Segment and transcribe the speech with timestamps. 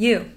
[0.00, 0.30] You.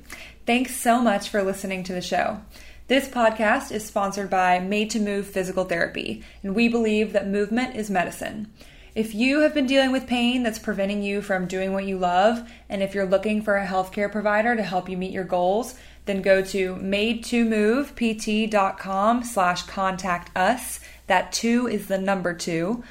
[0.45, 2.41] Thanks so much for listening to the show.
[2.87, 7.77] This podcast is sponsored by Made to Move Physical Therapy, and we believe that movement
[7.77, 8.51] is medicine.
[8.93, 12.45] If you have been dealing with pain that's preventing you from doing what you love,
[12.67, 15.75] and if you're looking for a healthcare provider to help you meet your goals,
[16.05, 20.81] then go to made2movept.com slash contact us.
[21.07, 22.83] That two is the number two.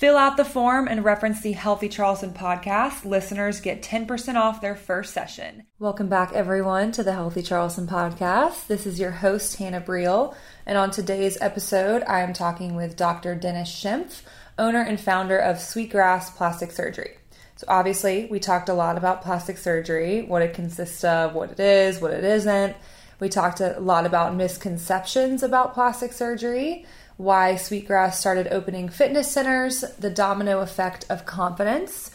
[0.00, 3.04] Fill out the form and reference the Healthy Charleston podcast.
[3.04, 5.64] Listeners get 10% off their first session.
[5.78, 8.66] Welcome back, everyone, to the Healthy Charleston podcast.
[8.66, 10.34] This is your host, Hannah Briel.
[10.64, 13.34] And on today's episode, I am talking with Dr.
[13.34, 14.22] Dennis Schimpf,
[14.58, 17.18] owner and founder of Sweetgrass Plastic Surgery.
[17.56, 21.60] So, obviously, we talked a lot about plastic surgery, what it consists of, what it
[21.60, 22.74] is, what it isn't.
[23.20, 26.86] We talked a lot about misconceptions about plastic surgery
[27.20, 32.10] why Sweetgrass started opening fitness centers, the domino effect of confidence,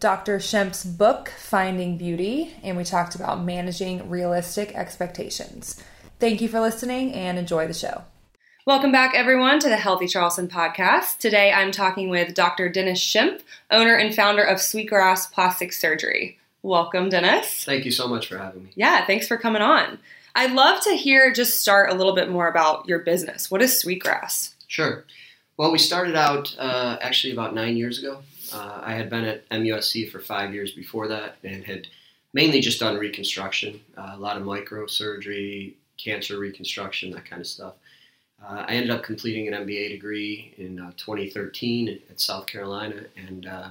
[0.00, 0.38] Dr.
[0.38, 5.80] Schimpf's book, Finding Beauty, and we talked about managing realistic expectations.
[6.18, 8.02] Thank you for listening and enjoy the show.
[8.66, 11.18] Welcome back, everyone, to the Healthy Charleston podcast.
[11.18, 12.68] Today I'm talking with Dr.
[12.68, 16.36] Dennis Schimpf, owner and founder of Sweetgrass Plastic Surgery.
[16.64, 17.64] Welcome, Dennis.
[17.64, 18.70] Thank you so much for having me.
[18.74, 20.00] Yeah, thanks for coming on.
[20.38, 23.50] I'd love to hear just start a little bit more about your business.
[23.50, 24.54] What is Sweetgrass?
[24.68, 25.04] Sure.
[25.56, 28.22] Well, we started out uh, actually about nine years ago.
[28.52, 31.88] Uh, I had been at MUSC for five years before that and had
[32.34, 37.74] mainly just done reconstruction, uh, a lot of microsurgery, cancer reconstruction, that kind of stuff.
[38.40, 43.44] Uh, I ended up completing an MBA degree in uh, 2013 at South Carolina and
[43.44, 43.70] uh,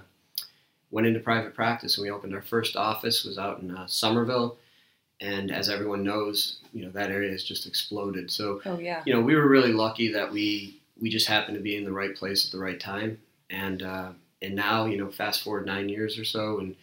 [0.91, 1.97] went into private practice.
[1.97, 4.57] And we opened our first office was out in Summerville
[5.19, 8.29] and as everyone knows, you know that area has just exploded.
[8.31, 9.01] So, oh, yeah.
[9.05, 11.91] you know, we were really lucky that we we just happened to be in the
[11.91, 13.19] right place at the right time,
[13.49, 14.09] and uh,
[14.41, 16.75] and now you know, fast forward nine years or so, and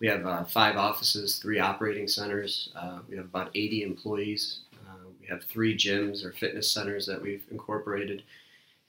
[0.00, 2.70] we have uh, five offices, three operating centers.
[2.74, 4.60] Uh, we have about 80 employees.
[4.86, 8.22] Uh, we have three gyms or fitness centers that we've incorporated,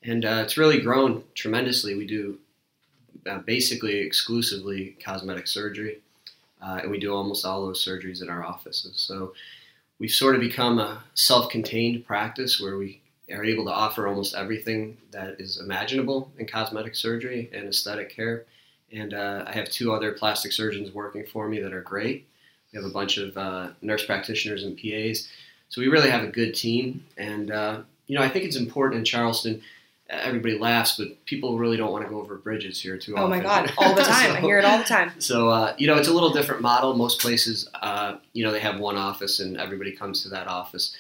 [0.03, 1.95] and uh, it's really grown tremendously.
[1.95, 2.39] We do
[3.29, 6.01] uh, basically exclusively cosmetic surgery
[6.65, 8.93] uh, and we do almost all those surgeries in our offices.
[8.95, 9.33] So
[9.99, 14.97] we've sort of become a self-contained practice where we are able to offer almost everything
[15.11, 18.45] that is imaginable in cosmetic surgery and aesthetic care.
[18.91, 22.27] And uh, I have two other plastic surgeons working for me that are great.
[22.71, 25.27] We have a bunch of uh, nurse practitioners and PAs.
[25.69, 27.03] So we really have a good team.
[27.17, 29.61] And, uh, you know, I think it's important in Charleston
[30.09, 33.25] everybody laughs, but people really don't want to go over bridges here too often.
[33.25, 34.31] oh my god, all the time.
[34.31, 35.11] so, I hear it all the time.
[35.19, 36.93] So uh, you know, it's a little different model.
[36.95, 40.95] Most places, uh, you know, they have one office and everybody comes to that office.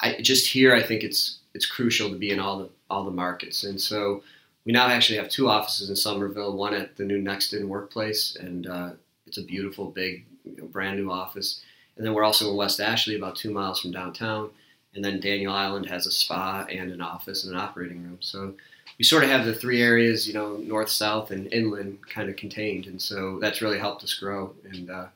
[0.00, 3.10] I just here, I think it's it's crucial to be in all the all the
[3.10, 4.22] markets, and so
[4.64, 6.56] we now actually have two offices in Summerville.
[6.56, 8.90] One at the new Nexton workplace, and uh,
[9.26, 11.62] it's a beautiful, big, you know, brand new office.
[11.96, 14.50] And then we're also in West Ashley, about two miles from downtown
[14.96, 18.18] and then Daniel Island has a spa and an office and an operating room.
[18.20, 18.54] So
[18.98, 22.36] we sort of have the three areas, you know, north, south, and inland kind of
[22.36, 24.54] contained, and so that's really helped us grow.
[24.64, 25.06] And uh,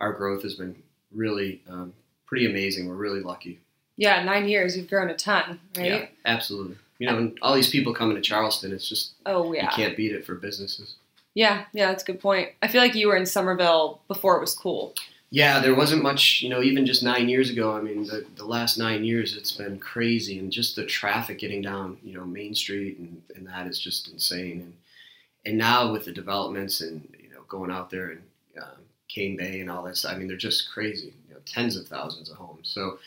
[0.00, 0.74] our growth has been
[1.14, 1.94] really um,
[2.26, 2.88] pretty amazing.
[2.88, 3.60] We're really lucky.
[3.96, 5.86] Yeah, nine years, you've grown a ton, right?
[5.86, 6.76] Yeah, absolutely.
[6.98, 9.96] You know, and all these people coming to Charleston, it's just oh yeah, you can't
[9.96, 10.96] beat it for businesses.
[11.34, 12.50] Yeah, yeah, that's a good point.
[12.62, 14.94] I feel like you were in Summerville before it was cool.
[15.32, 17.76] Yeah, there wasn't much, you know, even just nine years ago.
[17.76, 20.40] I mean, the, the last nine years, it's been crazy.
[20.40, 24.10] And just the traffic getting down, you know, Main Street and, and that is just
[24.10, 24.60] insane.
[24.60, 24.74] And,
[25.46, 28.22] and now with the developments and, you know, going out there and
[28.60, 31.86] um, Cane Bay and all this, I mean, they're just crazy, you know, tens of
[31.86, 32.68] thousands of homes.
[32.68, 32.98] So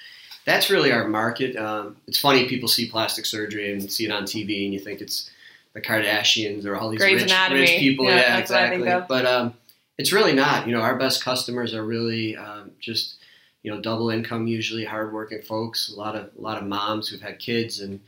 [0.45, 1.57] that's really our market.
[1.57, 5.01] Um, it's funny, people see plastic surgery and see it on TV and you think
[5.01, 5.29] it's
[5.73, 8.05] the Kardashians or all these rich, rich, people.
[8.05, 8.87] Yeah, yeah exactly.
[9.09, 9.53] But, um,
[9.97, 10.67] it's really not.
[10.67, 13.17] You know, our best customers are really um, just
[13.63, 17.21] you know, double income usually, hardworking folks, a lot of a lot of moms who've
[17.21, 17.99] had kids and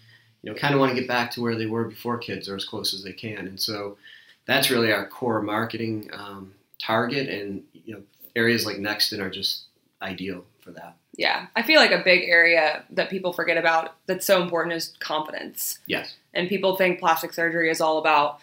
[0.42, 2.56] you know kind of want to get back to where they were before kids or
[2.56, 3.48] as close as they can.
[3.48, 3.98] And so
[4.46, 8.02] that's really our core marketing um, target, and you know,
[8.36, 9.64] areas like Nexton are just
[10.02, 10.98] ideal for that.
[11.16, 14.94] Yeah, I feel like a big area that people forget about that's so important is
[15.00, 15.80] confidence.
[15.88, 16.14] Yes.
[16.34, 18.42] And people think plastic surgery is all about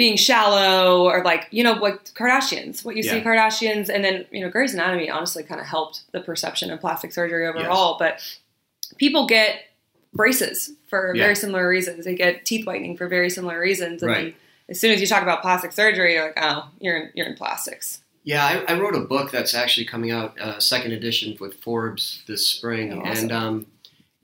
[0.00, 4.40] being shallow or like you know like Kardashians, what you see Kardashians, and then you
[4.40, 7.96] know Grey's Anatomy honestly kind of helped the perception of plastic surgery overall.
[7.98, 8.14] But
[8.96, 9.60] people get
[10.14, 11.22] braces for Yeah.
[11.24, 12.04] very similar reasons.
[12.06, 14.34] They get teeth whitening for very similar reasons, and then
[14.70, 17.34] as soon as you talk about plastic surgery, you're like, oh, you're in, you're in
[17.36, 18.00] plastics.
[18.24, 22.22] Yeah, I, I wrote a book that's actually coming out, uh, second edition with Forbes
[22.26, 23.24] this spring, Oh, awesome.
[23.24, 23.66] and um,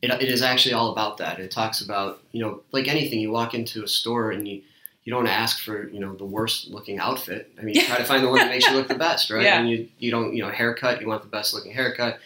[0.02, 1.38] it, it is actually all about that.
[1.38, 4.62] It talks about you know like anything, you walk into a store and you
[5.06, 7.50] you don't ask for you know the worst looking outfit.
[7.58, 9.44] I mean, you try to find the one that makes you look the best, right?
[9.44, 9.58] Yeah.
[9.60, 12.18] And you you don't you know haircut, you want the best looking haircut.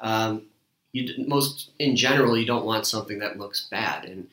[0.00, 0.42] Um,
[0.92, 4.28] you most in general, you don't want something that looks bad, and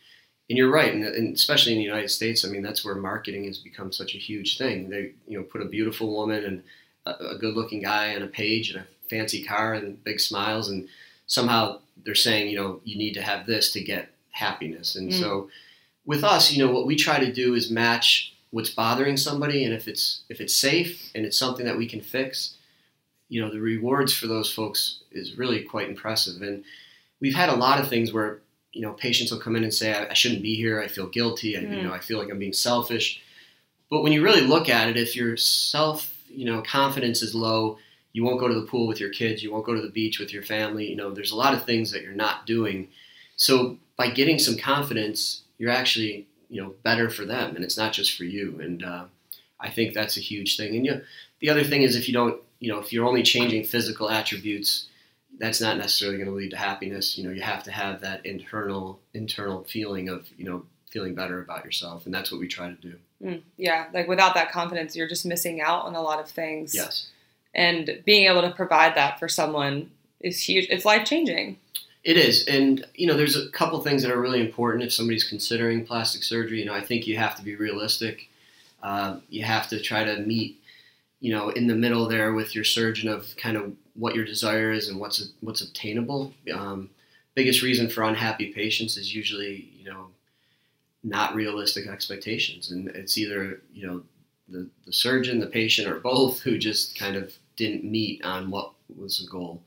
[0.50, 3.44] and you're right, and, and especially in the United States, I mean that's where marketing
[3.46, 4.90] has become such a huge thing.
[4.90, 6.64] They you know put a beautiful woman and
[7.06, 10.70] a, a good looking guy on a page and a fancy car and big smiles,
[10.70, 10.88] and
[11.28, 15.20] somehow they're saying you know you need to have this to get happiness, and Mm.
[15.20, 15.50] so
[16.06, 19.74] with us, you know what we try to do is match what's bothering somebody, and
[19.74, 22.56] if it's if it's safe and it's something that we can fix,
[23.30, 26.64] you know the rewards for those folks is really quite impressive, and
[27.22, 28.40] we've had a lot of things where
[28.74, 31.08] you know patients will come in and say I, I shouldn't be here, I feel
[31.08, 31.84] guilty, I, you Mm.
[31.84, 33.22] know I feel like I'm being selfish,
[33.90, 37.78] but when you really look at it, if your self you know confidence is low,
[38.14, 40.20] you won't go to the pool with your kids, you won't go to the beach
[40.20, 42.88] with your family, you know there's a lot of things that you're not doing,
[43.36, 47.94] so by getting some confidence, you're actually you know better for them, and it's not
[47.94, 49.06] just for you, and uh,
[49.60, 51.02] I think that's a huge thing, and you know,
[51.40, 54.88] the other thing is if you don't you know if you're only changing physical attributes
[55.38, 58.26] that's not necessarily going to lead to happiness you know you have to have that
[58.26, 62.68] internal internal feeling of you know feeling better about yourself and that's what we try
[62.68, 66.20] to do Mm, yeah, like without that confidence, you're just missing out on a lot
[66.20, 66.74] of things.
[66.74, 67.08] yes
[67.54, 69.92] And being able to provide that for someone
[70.22, 70.68] is huge.
[70.70, 71.58] It's life changing.
[72.04, 75.28] It is and you know there's a couple things that are really important if somebody's
[75.28, 76.60] considering plastic surgery.
[76.60, 78.30] You know i think you have to be realistic.
[78.82, 80.62] Uh, you have to try to meet
[81.20, 84.72] you know in the middle there with your surgeon of kind of what your desire
[84.72, 86.34] is and what's what's obtainable.
[86.54, 86.90] Um,
[87.36, 90.08] biggest reason for unhappy patients is usually you know
[91.04, 94.02] not realistic expectations and it's either you know
[94.50, 98.72] the, the surgeon the patient or both who just kind of didn't meet on what
[98.98, 99.62] was the goal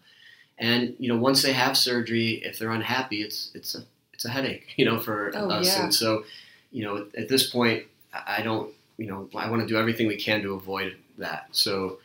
[0.58, 3.82] and you know once they have surgery if they're unhappy it's it's a
[4.12, 5.66] it's a headache you know for Oh, us.
[5.66, 5.84] yeah.
[5.84, 6.24] and so
[6.70, 10.16] you know at this point I don't you know I want to do everything we
[10.16, 11.48] can to avoid that.
[11.52, 11.98] So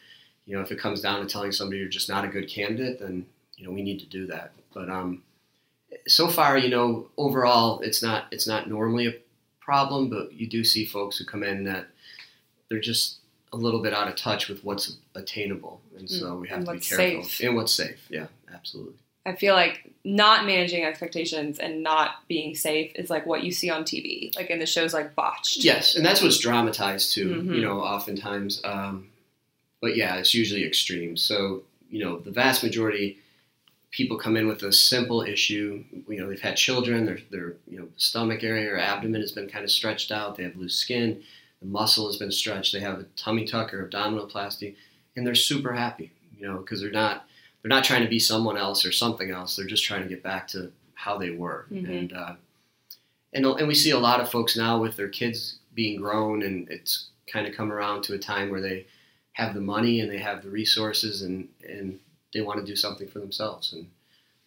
[0.46, 3.00] you know if it comes down to telling somebody you're just not a good candidate
[3.00, 3.26] then
[3.58, 4.52] you know we need to do that.
[4.74, 5.24] But um
[6.08, 9.14] so far you know overall it's not it's not normally a
[9.60, 11.88] problem but you do see folks who come in that
[12.70, 13.18] they're just
[13.54, 15.80] a little bit out of touch with what's attainable.
[15.98, 17.24] And so we have Mm, and to be careful.
[17.30, 17.48] safe.
[17.48, 22.94] and what's safe yeah absolutely I feel like not managing expectations and not being safe
[22.96, 25.66] is like what you see on TV, like in the shows like Botched.
[25.66, 27.44] Yes, and that's what's dramatized too.
[27.44, 27.56] Mhm.
[27.56, 28.62] You know, oftentimes.
[28.64, 29.10] Um,
[29.82, 31.18] but yeah, it's usually extreme.
[31.18, 33.18] So you know, the vast majority
[33.92, 35.84] people come in with a simple issue.
[36.08, 37.06] You know, they've had children.
[37.06, 40.38] Their their you know stomach area or abdomen has been kind of stretched out.
[40.38, 41.22] They have loose skin.
[41.60, 42.72] The muscle has been stretched.
[42.72, 44.76] They have a tummy tuck or abdominoplasty,
[45.18, 46.14] and they're super happy.
[46.40, 47.26] You know, because they're not
[47.62, 49.56] they're not trying to be someone else or something else.
[49.56, 51.66] They're just trying to get back to how they were.
[51.72, 51.90] Mhm.
[51.90, 52.36] And uh,
[53.34, 56.68] and and we see a lot of folks now with their kids being grown, and
[56.70, 58.86] it's kind of come around to a time where they
[59.34, 62.00] have the money and they have the resources, and and
[62.34, 63.88] they want to do something for themselves, and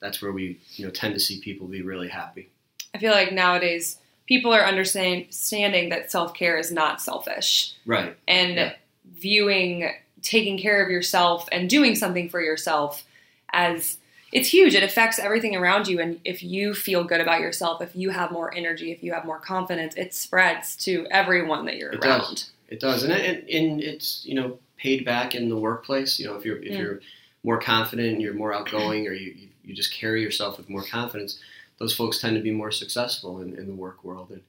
[0.01, 2.49] that's where we you know tend to see people be really happy.
[2.95, 8.17] I feel like nowadays people are understanding that self care is not selfish Right.
[8.27, 8.75] and Yeah.
[9.05, 13.05] viewing taking care of yourself and doing something for yourself
[13.53, 13.99] as
[14.33, 14.75] it's huge.
[14.75, 15.99] It affects everything around you.
[16.01, 19.25] And if you feel good about yourself, if you have more energy, if you have
[19.25, 22.21] more confidence, it spreads to everyone that you're It around.
[22.21, 22.51] does.
[22.69, 26.21] It does, and, it, and it's you know paid back in the workplace.
[26.21, 26.79] You know, if you're if Mm.
[26.79, 27.01] you're
[27.43, 30.85] more confident, and you're more outgoing, or you, you you just carry yourself with more
[30.85, 31.41] confidence,
[31.79, 34.31] those folks tend to be more successful in, in the work world.
[34.31, 34.43] And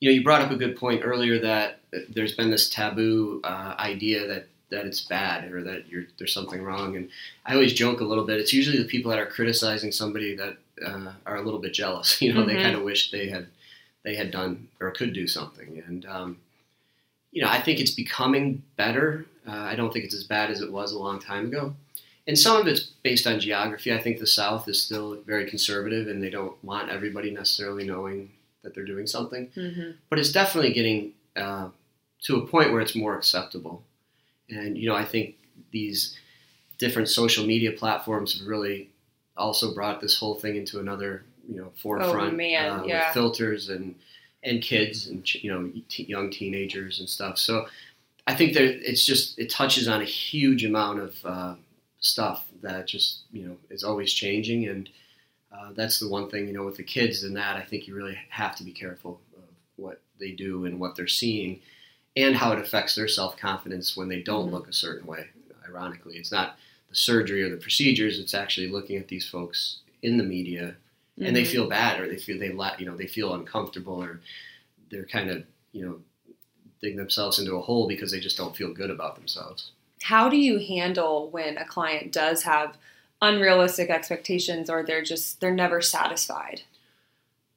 [0.00, 3.74] you know, you brought up a good point earlier that there's been this taboo uh,
[3.78, 6.96] idea that that it's bad or that you're, there's something wrong.
[6.96, 7.08] And
[7.46, 8.38] I always joke a little bit.
[8.40, 12.20] It's usually the people that are criticizing somebody that uh, are a little bit jealous.
[12.22, 12.62] You know, they Mhm.
[12.62, 13.46] kind of wish they had
[14.04, 15.82] they had done or could do something.
[15.86, 16.38] And um,
[17.32, 19.26] you know, I think it's becoming better.
[19.46, 21.74] Uh, I don't think it's as bad as it was a long time ago.
[22.26, 23.90] and some of it's based on geography.
[23.92, 28.30] I think the South is still very conservative, and they don't want everybody necessarily knowing
[28.62, 29.48] that they're doing something.
[29.56, 29.92] Mm-hmm.
[30.10, 31.68] But it's definitely getting uh,
[32.24, 33.82] to a point where it's more acceptable.
[34.50, 35.36] And you know, I think
[35.70, 36.16] these
[36.78, 38.90] different social media platforms have really
[39.36, 43.06] also brought this whole thing into another you know forefront Oh, man, uh, yeah.
[43.08, 43.94] with filters and
[44.42, 47.38] and kids and you know t- young teenagers and stuff.
[47.38, 47.66] So
[48.26, 51.54] I think that it's just it touches on a huge amount of uh,
[52.00, 54.88] stuff that just you know is always changing and.
[55.50, 57.94] Uh, that's the one thing you know with the kids and that I think you
[57.94, 59.44] really have to be careful of
[59.76, 61.60] what they do and what they're seeing
[62.18, 64.52] and how it affects their self confidence when they don't Mhm.
[64.52, 65.28] look a certain way.
[65.66, 66.58] Ironically, it's not
[66.88, 70.76] the surgery or the procedures; it's actually looking at these folks in the media,
[71.20, 71.46] and they Mhm.
[71.50, 74.20] feel bad or they feel they la- you know they feel uncomfortable or
[74.90, 76.00] they're kind of you know
[76.80, 79.72] digging themselves into a hole because they just don't feel good about themselves.
[80.02, 82.76] How do you handle when a client does have
[83.20, 86.62] unrealistic expectations or they're just they're never satisfied?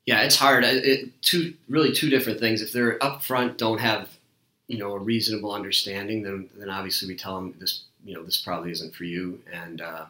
[0.08, 0.64] Yeah, it's hard.
[0.66, 2.62] It, two really two different things.
[2.62, 4.10] If they're upfront, don't have
[4.72, 8.38] you know a reasonable understanding, then then obviously we tell them this you know this
[8.42, 9.42] probably isn't for you.
[9.52, 10.06] And uh,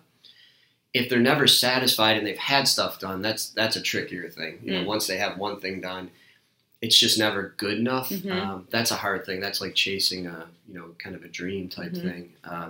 [0.94, 4.60] if they're never satisfied and they've had stuff done, that's that's a trickier thing.
[4.64, 4.86] You know, Mm.
[4.94, 6.12] once they have one thing done,
[6.82, 8.10] it's just never good enough.
[8.10, 8.32] Mhm.
[8.32, 9.40] Um, that's a hard thing.
[9.40, 12.02] That's like chasing a you know kind of a dream type Mhm.
[12.02, 12.34] thing.
[12.44, 12.70] Uh,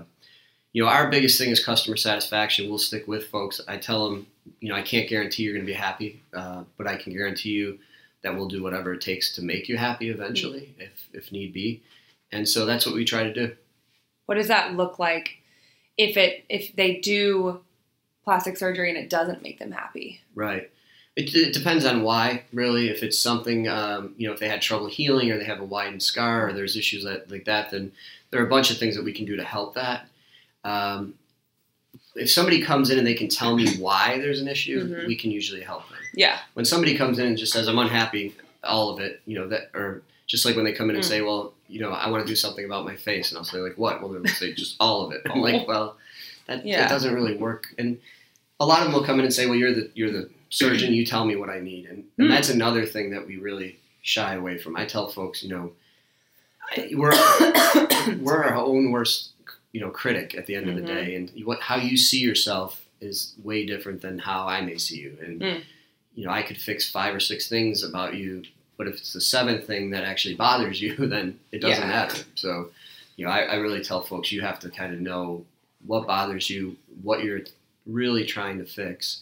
[0.74, 2.70] you know, our biggest thing is customer satisfaction.
[2.70, 3.60] We'll stick with folks.
[3.68, 4.28] I tell them,
[4.62, 7.50] you know, I can't guarantee you're going to be happy, uh, but I can guarantee
[7.50, 7.78] you
[8.24, 11.82] that we'll do whatever it takes to make you happy eventually, if if need be.
[12.32, 13.56] And so that's what we try to do.
[14.26, 15.38] What does that look like
[15.98, 17.62] if it if they do
[18.24, 20.22] plastic surgery and it doesn't make them happy?
[20.36, 20.70] Right.
[21.18, 22.88] It, it depends on why, really.
[22.90, 25.66] If it's something, um, you know, if they had trouble healing or they have a
[25.66, 27.92] widened scar or there's issues that, like that, then
[28.30, 30.08] there are a bunch of things that we can do to help that.
[30.64, 31.16] Um,
[32.16, 35.08] if somebody comes in and they can tell me why there's an issue, Mhm.
[35.08, 35.84] we can usually help.
[36.14, 36.40] Yeah.
[36.54, 39.72] When somebody comes in and just says, I'm unhappy, all of it, you know, that,
[39.74, 41.08] or just like when they come in and Mm.
[41.08, 43.32] say, well, you know, I want to do something about my face.
[43.32, 44.02] And I'll say, like, what?
[44.02, 45.22] Well, they'll say, just all of it.
[45.30, 45.98] I'm like, well,
[46.48, 46.82] that, Yeah.
[46.82, 47.68] that doesn't really work.
[47.78, 47.98] And
[48.60, 50.94] a lot of them will come in and say, well, you're the, you're the surgeon,
[50.94, 51.86] you tell me what I need.
[51.86, 52.32] And, and Mm.
[52.32, 54.76] that's another thing that we really shy away from.
[54.76, 55.72] I tell folks, you know,
[56.76, 57.12] I- we're,
[58.22, 59.32] we're our own worst,
[59.72, 60.82] you know, critic at the end of Mhm.
[60.82, 61.16] the day.
[61.16, 65.18] And what, how you see yourself is way different than how I may see you.
[65.22, 65.62] And, Mm.
[66.16, 68.44] You know, I could fix five or six things about you,
[68.78, 71.90] but if it's the seventh thing that actually bothers you, then it doesn't Yeah.
[71.90, 72.24] matter.
[72.36, 72.70] So,
[73.16, 75.46] you know, I, I really tell folks you have to kind of know
[75.86, 77.42] what bothers you, what you're
[77.86, 79.22] really trying to fix,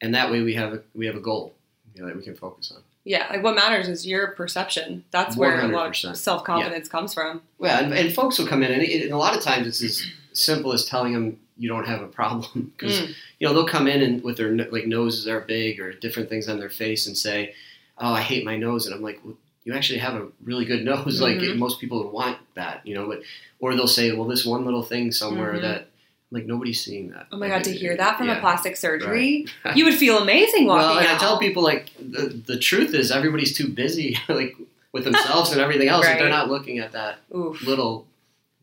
[0.00, 1.54] and that way we have a we have a goal
[1.94, 2.82] you know, that we can focus on.
[3.04, 5.04] Yeah, like what matters is your perception.
[5.10, 7.42] That's where a lot of self confidence comes from.
[7.58, 10.06] Well, and, and folks will come in, and, and a lot of times it's as
[10.32, 13.14] simple as telling them you don't have a problem because Mm.
[13.38, 16.48] you know they'll come in and with their like noses are big or different things
[16.48, 17.54] on their face and say,
[17.98, 20.84] "Oh, I hate my nose," and I'm like, well, "You actually have a really good
[20.92, 21.20] nose.
[21.20, 21.56] Like Mhm.
[21.58, 23.22] most people would want that, you know." But
[23.60, 25.62] or they'll say, "Well, this one little thing somewhere Mhm.
[25.62, 25.86] that."
[26.32, 27.26] Like nobody's seeing that.
[27.32, 28.36] Oh my Like, god, to hear that from yeah.
[28.38, 32.24] a plastic surgery, you would feel amazing walking Well, and I tell people like the
[32.46, 34.54] the truth is everybody's too busy like
[34.92, 37.60] with themselves and everything else that they're not looking at that Oof.
[37.66, 38.06] little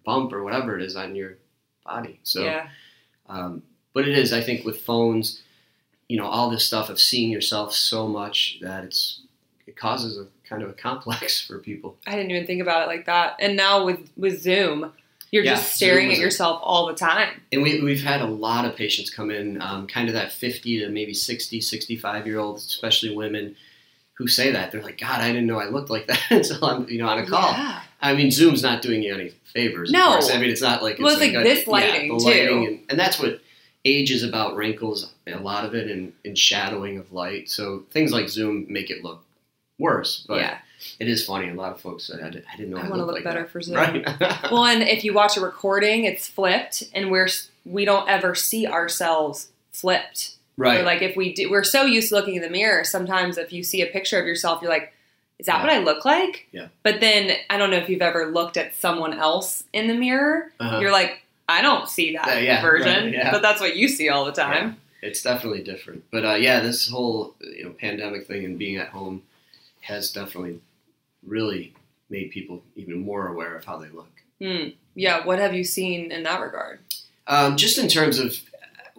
[0.06, 1.32] bump or whatever it is on your
[1.86, 2.20] body.
[2.24, 2.70] So, yeah.
[3.30, 5.42] Um, but it is I think with phones,
[6.08, 9.22] you know, all this stuff of seeing yourself so much that it's
[9.66, 11.98] it causes a kind of a complex for people.
[12.08, 13.36] I didn't even think about it like that.
[13.40, 14.94] And now with with Zoom,
[15.32, 17.42] you're Yeah, just staring at a- yourself all the time.
[17.52, 20.80] And we, we've had a lot of patients come in, um, kind of that 50
[20.80, 23.58] to maybe 60, 65 year olds, especially women,
[24.14, 24.72] who say that.
[24.72, 27.20] They're like, God, I didn't know I looked like that until I'm, you know, on
[27.20, 27.52] a call.
[27.52, 27.82] Yeah.
[28.02, 29.92] I mean, Zoom's not doing you any favors.
[29.92, 30.20] No.
[30.22, 32.66] I mean, it's not like Well, it's like a- this yeah, lighting, too.
[32.68, 33.42] and, and that's what
[33.86, 34.56] age is about.
[34.56, 37.50] Wrinkles, a lot of it, and, and shadowing of light.
[37.50, 39.24] So things like Zoom make it look
[39.80, 40.26] worse.
[40.28, 40.58] But yeah.
[41.00, 41.50] it is funny.
[41.50, 43.16] A lot of folks say, I, did, I didn't know I, I want to look
[43.16, 43.50] like better that.
[43.50, 43.76] for Zoom.
[43.78, 44.06] Right.
[44.52, 47.30] Well, and if you watch a recording, it's flipped, and we're
[47.66, 50.36] we don't ever see ourselves flipped.
[50.56, 50.80] right.
[50.82, 52.84] Or like if we do, we're so used to looking in the mirror.
[52.84, 54.94] Sometimes if you see a picture of yourself, you're like,
[55.40, 55.64] "Is that Yeah.
[55.64, 56.68] what I look like?" Yeah.
[56.84, 60.52] But then I don't know if you've ever looked at someone else in the mirror.
[60.60, 60.80] Uh-huh.
[60.80, 63.32] You're like, "I don't see that Uh, yeah, version," right, yeah.
[63.32, 64.78] but that's what you see all the time.
[65.04, 66.04] it's definitely different.
[66.12, 69.22] But uh, yeah, this whole you know pandemic thing and being at home
[69.82, 70.60] has definitely
[71.26, 71.74] really
[72.10, 74.10] made people even more aware of how they look.
[74.42, 74.70] Hmm.
[74.96, 75.26] Yeah.
[75.26, 76.80] What have you seen in that regard?
[77.28, 78.34] Um, just in terms of,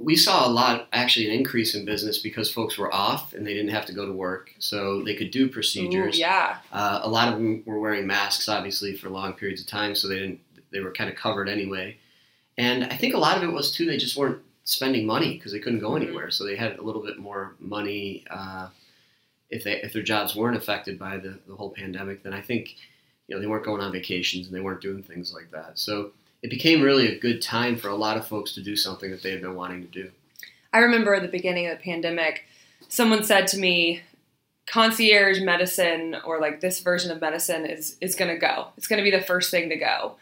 [0.00, 3.52] we saw a lot actually an increase in business because folks were off and they
[3.54, 6.18] didn't have to go to work, so they could do Ooh, procedures.
[6.18, 6.58] yeah.
[6.72, 10.06] Uh, a lot of them were wearing masks, obviously, for long periods of time, so
[10.08, 10.40] they didn't.
[10.70, 11.96] They were kind of covered anyway.
[12.58, 15.52] and I think a lot of it was too they just weren't spending money because
[15.52, 16.02] they couldn't go Mhm.
[16.02, 18.24] anywhere, so they had a little bit more money.
[18.30, 18.68] Uh,
[19.50, 22.76] if they if their jobs weren't affected by the, the whole pandemic, then I think
[23.26, 25.78] you know they weren't going on vacations and they weren't doing things like that.
[25.78, 29.10] So it became really a good time for a lot of folks to do something
[29.10, 30.10] that they had been wanting to do.
[30.72, 32.44] I remember at the beginning of the pandemic,
[32.88, 34.02] someone said to me,
[34.66, 38.68] concierge medicine or like this version of medicine is is going to go.
[38.76, 40.16] It's going to be the first thing to go.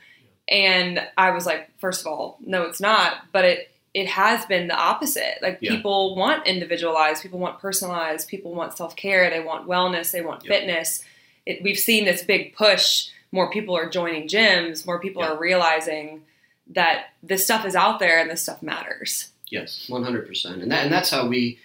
[0.48, 4.68] And I was like, first of all, no it's not, but it it has been
[4.68, 5.38] the opposite.
[5.42, 5.72] Like Yeah.
[5.72, 10.50] people want individualized, people want personalized, people want self-care, they want wellness, they want Yeah.
[10.50, 11.02] fitness.
[11.46, 13.08] It, we've seen this big push.
[13.36, 15.32] More people are joining gyms, more people Yeah.
[15.32, 16.22] are realizing
[16.68, 19.28] that this stuff is out there and this stuff matters.
[19.50, 21.58] Yes, one hundred percent, and that and that's how we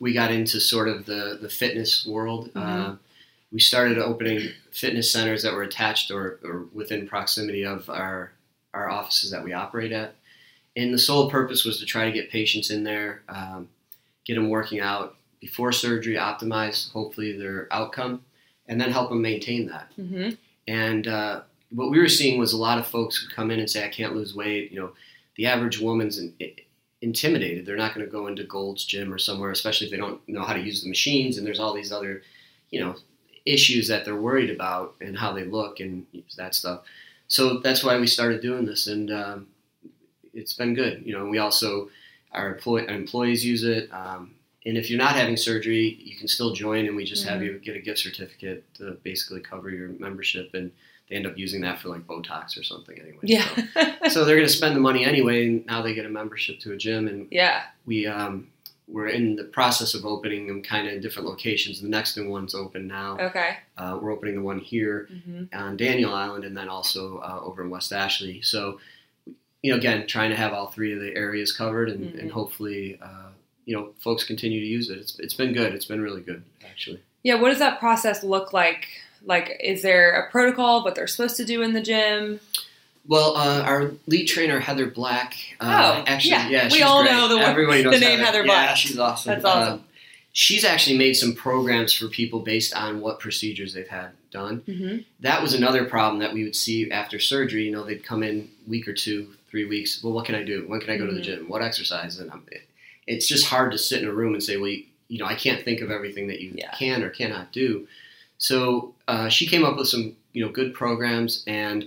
[0.00, 2.50] we got into sort of the the fitness world.
[2.56, 2.98] Uh, Mhm.
[3.52, 4.40] we started opening
[4.72, 8.32] fitness centers that were attached or, or within proximity of our
[8.72, 10.14] our offices that we operate at,
[10.76, 13.68] and the sole purpose was to try to get patients in there, um,
[14.24, 18.24] get them working out before surgery, optimize hopefully their outcome,
[18.66, 19.86] and then help them maintain that.
[19.98, 20.30] Mm-hmm.
[20.68, 23.68] And uh, what we were seeing was a lot of folks would come in and
[23.68, 24.90] say, "I can't lose weight." You know,
[25.36, 26.34] the average woman's in,
[27.00, 27.64] intimidated.
[27.64, 30.42] They're not going to go into Gold's Gym or somewhere, especially if they don't know
[30.42, 31.38] how to use the machines.
[31.38, 32.22] And there's all these other,
[32.70, 32.96] you know,
[33.46, 36.06] issues that they're worried about and how they look and
[36.36, 36.82] that stuff.
[37.28, 39.46] So that's why we started doing this, and um,
[40.34, 41.02] it's been good.
[41.04, 41.88] You know, we also
[42.32, 43.88] our employ- employees use it.
[43.92, 44.34] Um,
[44.68, 47.44] and if you're not having surgery, you can still join, and we just have Mhm.
[47.44, 50.70] you get a gift certificate to basically cover your membership, and
[51.08, 53.18] they end up using that for like Botox or something anyway.
[53.22, 53.48] Yeah.
[54.02, 56.60] So, so they're going to spend the money anyway, and now they get a membership
[56.60, 57.62] to a gym, and yeah.
[57.86, 58.48] we um,
[58.86, 61.80] we're in the process of opening them kind of in different locations.
[61.82, 63.18] The next new one's open now.
[63.18, 63.56] Okay.
[63.76, 67.62] Uh, we're opening the one here hmm on Daniel Island, and then also uh, over
[67.62, 68.40] in West Ashley.
[68.42, 68.80] So,
[69.62, 72.20] you know, again, trying to have all three of the areas covered, and, Mhm.
[72.20, 73.30] and hopefully, uh,
[73.68, 74.96] you know, folks continue to use it.
[74.98, 75.74] It's, it's been good.
[75.74, 77.00] It's been really good, actually.
[77.22, 77.34] Yeah.
[77.34, 78.86] What does that process look like?
[79.26, 80.82] Like, is there a protocol?
[80.84, 82.40] What they're supposed to do in the gym?
[83.06, 85.34] Well, uh, our lead trainer Heather Black.
[85.60, 86.48] Uh, Oh, actually, yeah.
[86.48, 87.12] yeah, We all great.
[87.12, 88.76] know the one- Everybody knows the name Heather Yeah, Black.
[88.76, 89.32] she's awesome.
[89.34, 89.78] That's awesome.
[89.80, 89.82] Uh,
[90.32, 94.60] she's actually made some programs for people based on what procedures they've had done.
[94.68, 94.98] Mm-hmm.
[95.20, 97.64] that was another problem that we would see after surgery.
[97.64, 100.02] You know, they'd come in week or two, three weeks.
[100.04, 100.64] Well, what can I do?
[100.68, 101.24] When can I go to the Mhm.
[101.24, 101.48] gym?
[101.48, 102.18] What exercise?
[102.18, 102.67] And I'm, it,
[103.08, 105.34] it's just hard to sit in a room and say, well, you, you know, I
[105.34, 106.70] can't think of everything that you Yeah.
[106.72, 107.88] can or cannot do.
[108.38, 111.84] So uh, she came up with some, you know, good programs, and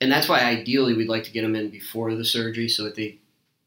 [0.00, 2.94] and that's why ideally we'd like to get them in before the surgery so that
[2.96, 3.18] they,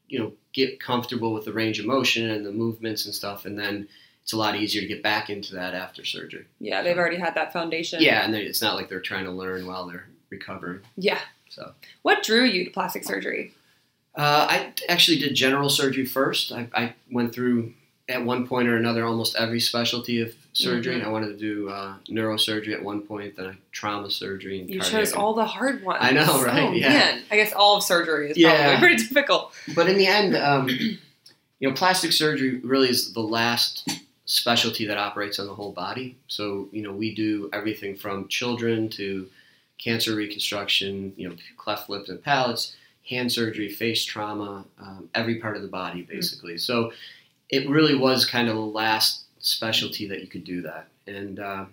[0.08, 3.58] you know, get comfortable with the range of motion and the movements and stuff, and
[3.58, 3.88] then
[4.22, 6.44] it's a lot easier to get back into that after surgery.
[6.60, 8.02] Yeah, they've already had that foundation.
[8.02, 10.80] Yeah, and they, it's not like they're trying to learn while they're recovering.
[10.96, 11.20] Yeah.
[11.48, 13.54] So What drew you to plastic surgery?
[14.18, 16.52] Uh, I actually did general surgery first.
[16.52, 17.72] I, I went through
[18.08, 20.96] at one point or another almost every specialty of surgery.
[21.00, 21.04] Mhm.
[21.04, 24.60] I wanted to do uh, neurosurgery at one point, then I trauma surgery.
[24.60, 25.00] And You cardiac.
[25.04, 25.98] chose all the hard ones.
[26.02, 26.62] I know, right?
[26.62, 26.88] Oh, Yeah.
[26.88, 27.22] man.
[27.30, 28.64] I guess all of surgery is Yeah.
[28.70, 29.52] probably pretty difficult.
[29.74, 33.88] But in the end, um, you know, plastic surgery really is the last
[34.24, 36.16] specialty that operates on the whole body.
[36.28, 39.28] So, you know, we do everything from children to
[39.78, 42.74] cancer reconstruction, you know, cleft lips and palates,
[43.08, 46.58] hand surgery, face trauma, um, every part of the body, basically.
[46.58, 46.92] So
[47.48, 50.88] it really was kind of the last specialty that you could do that.
[51.06, 51.64] And, uh,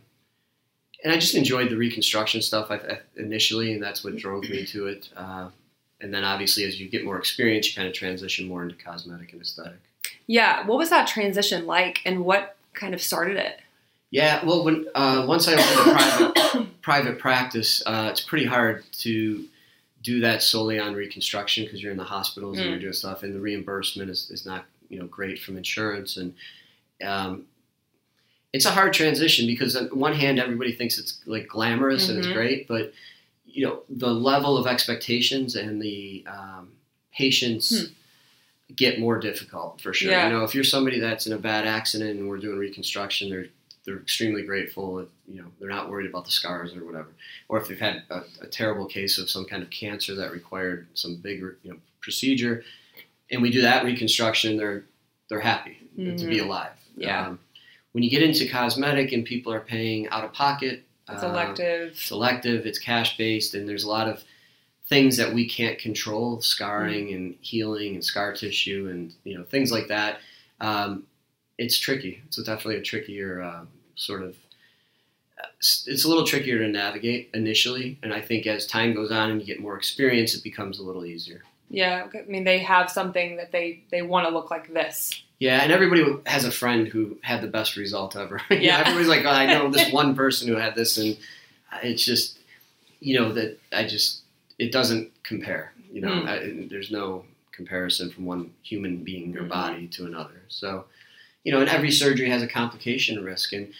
[1.03, 2.71] and I just enjoyed the reconstruction stuff
[3.17, 5.09] initially, and that's what drove me to it.
[5.15, 5.49] Uh,
[6.01, 9.33] and then obviously, as you get more experience, you kind of transition more into cosmetic
[9.33, 9.79] and aesthetic.
[10.27, 10.65] Yeah.
[10.65, 13.59] What was that transition like and what kind of started it?
[14.11, 18.85] Yeah, well, when uh, once I opened a private private practice, uh, it's pretty hard
[18.99, 19.43] to
[20.05, 22.71] do that solely on reconstruction because you're in the hospitals and Mm.
[22.71, 26.33] you're doing stuff, and the reimbursement is, is not you know great from insurance, and
[27.03, 27.45] um,
[28.53, 32.27] it's a hard transition because on one hand everybody thinks it's like glamorous and it's
[32.27, 32.33] Mhm.
[32.33, 32.93] great, but
[33.45, 36.71] you know the level of expectations and the um,
[37.11, 37.87] patients
[38.75, 40.11] get more difficult for sure.
[40.11, 40.27] Yeah.
[40.27, 43.47] You know, if you're somebody that's in a bad accident and we're doing reconstruction, they're
[43.85, 44.99] they're extremely grateful.
[44.99, 47.09] If, you know, they're not worried about the scars or whatever.
[47.49, 50.87] Or if they've had a, a terrible case of some kind of cancer that required
[50.95, 52.63] some big you know procedure,
[53.31, 54.83] and we do that reconstruction, they're
[55.29, 56.45] they're happy to be Mhm.
[56.45, 56.71] alive.
[56.97, 57.27] Yeah.
[57.27, 57.39] Um,
[57.93, 61.91] when you get into cosmetic and people are paying out of pocket, It's uh, elective.
[61.91, 64.23] it's elective, it's cash based, and there's a lot of
[64.87, 67.15] things that we can't control, scarring Mm.
[67.15, 70.19] and healing and scar tissue and you know things like that.
[70.61, 71.05] Um,
[71.57, 72.21] it's tricky.
[72.27, 73.65] It's definitely a trickier uh,
[73.95, 74.35] sort of.
[75.59, 79.41] It's a little trickier to navigate initially, and I think as time goes on and
[79.41, 81.43] you get more experience, it becomes a little easier.
[81.69, 85.21] Yeah, I mean they have something that they they want to look like this.
[85.39, 88.39] Yeah, and everybody has a friend who had the best result ever.
[88.49, 88.77] You know, Yeah.
[88.79, 91.17] everybody's like, oh, I know this one person who had this, and
[91.83, 92.37] it's just,
[93.01, 94.21] you know, that I just
[94.57, 95.73] it doesn't compare.
[95.91, 96.27] You know, Hmm.
[96.27, 99.49] I, there's no comparison from one human being or Mhm.
[99.49, 100.41] body to another.
[100.47, 100.85] So,
[101.45, 103.71] you know, and every surgery has a complication risk, and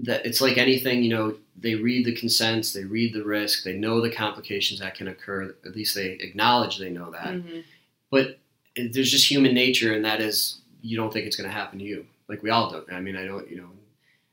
[0.00, 1.02] that it's like anything.
[1.02, 4.94] You know, they read the consents, they read the risk, they know the complications that
[4.94, 5.54] can occur.
[5.64, 7.62] At least they acknowledge they know that Mhm.
[8.10, 8.38] but
[8.76, 11.84] there's just human nature, and that is you don't think it's going to happen to
[11.84, 12.04] you.
[12.28, 12.92] Like we all don't.
[12.92, 13.48] I mean, I don't.
[13.50, 13.70] You know,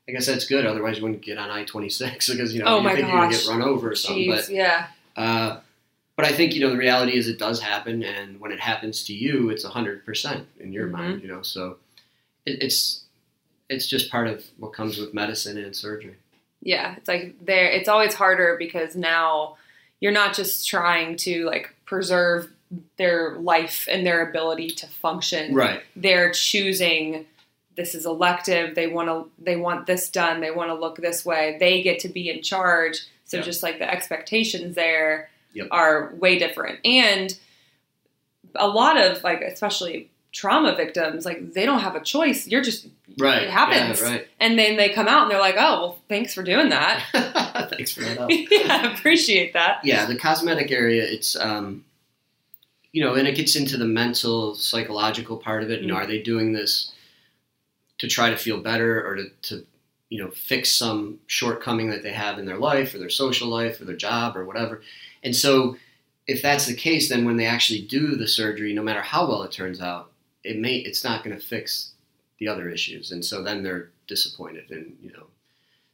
[0.06, 0.66] I guess that's good.
[0.66, 3.16] Otherwise, you wouldn't get on I twenty six because you know Oh you think you're
[3.18, 4.28] going to get run over or something.
[4.30, 4.88] Jeez, yeah.
[5.16, 5.60] But uh,
[6.16, 9.04] but I think you know the reality is it does happen, and when it happens
[9.04, 10.92] to you, it's hundred percent in your Mhm.
[10.92, 11.22] mind.
[11.22, 11.78] You know, so
[12.46, 13.02] it, it's
[13.68, 16.16] it's just part of what comes with medicine and surgery.
[16.62, 17.66] Yeah, it's like there.
[17.70, 19.56] It's always harder because now
[20.00, 22.50] you're not just trying to like preserve
[22.96, 25.54] their life and their ability to function.
[25.54, 25.82] Right.
[25.96, 27.26] They're choosing.
[27.76, 28.74] This is elective.
[28.74, 29.30] They want to.
[29.42, 30.40] They want this done.
[30.40, 31.56] They want to look this way.
[31.58, 33.00] They get to be in charge.
[33.26, 35.68] So just like the expectations there Yep.
[35.70, 37.36] are way different, and
[38.56, 42.46] a lot of like especially trauma victims like they don't have a choice.
[42.46, 42.86] You're just
[43.18, 43.44] Right.
[43.44, 44.00] It happens.
[44.02, 44.28] Yeah, right.
[44.40, 47.02] and then they come out and they're like, oh well, thanks for doing that.
[47.70, 48.28] Thanks for that.
[48.50, 49.80] Yeah, I appreciate that.
[49.84, 51.84] yeah the cosmetic area it's um
[52.92, 56.02] you know and it gets into the mental psychological part of it you know Mhm.
[56.02, 56.92] are they doing this
[57.98, 59.66] to try to feel better or to, to
[60.10, 63.80] you know fix some shortcoming that they have in their life or their social life
[63.80, 64.82] or their job or whatever
[65.22, 65.76] and so
[66.26, 69.42] if that's the case then when they actually do the surgery no matter how well
[69.44, 70.10] it turns out
[70.44, 71.92] it may it's not going to fix
[72.38, 75.26] the other issues and so then they're disappointed and you know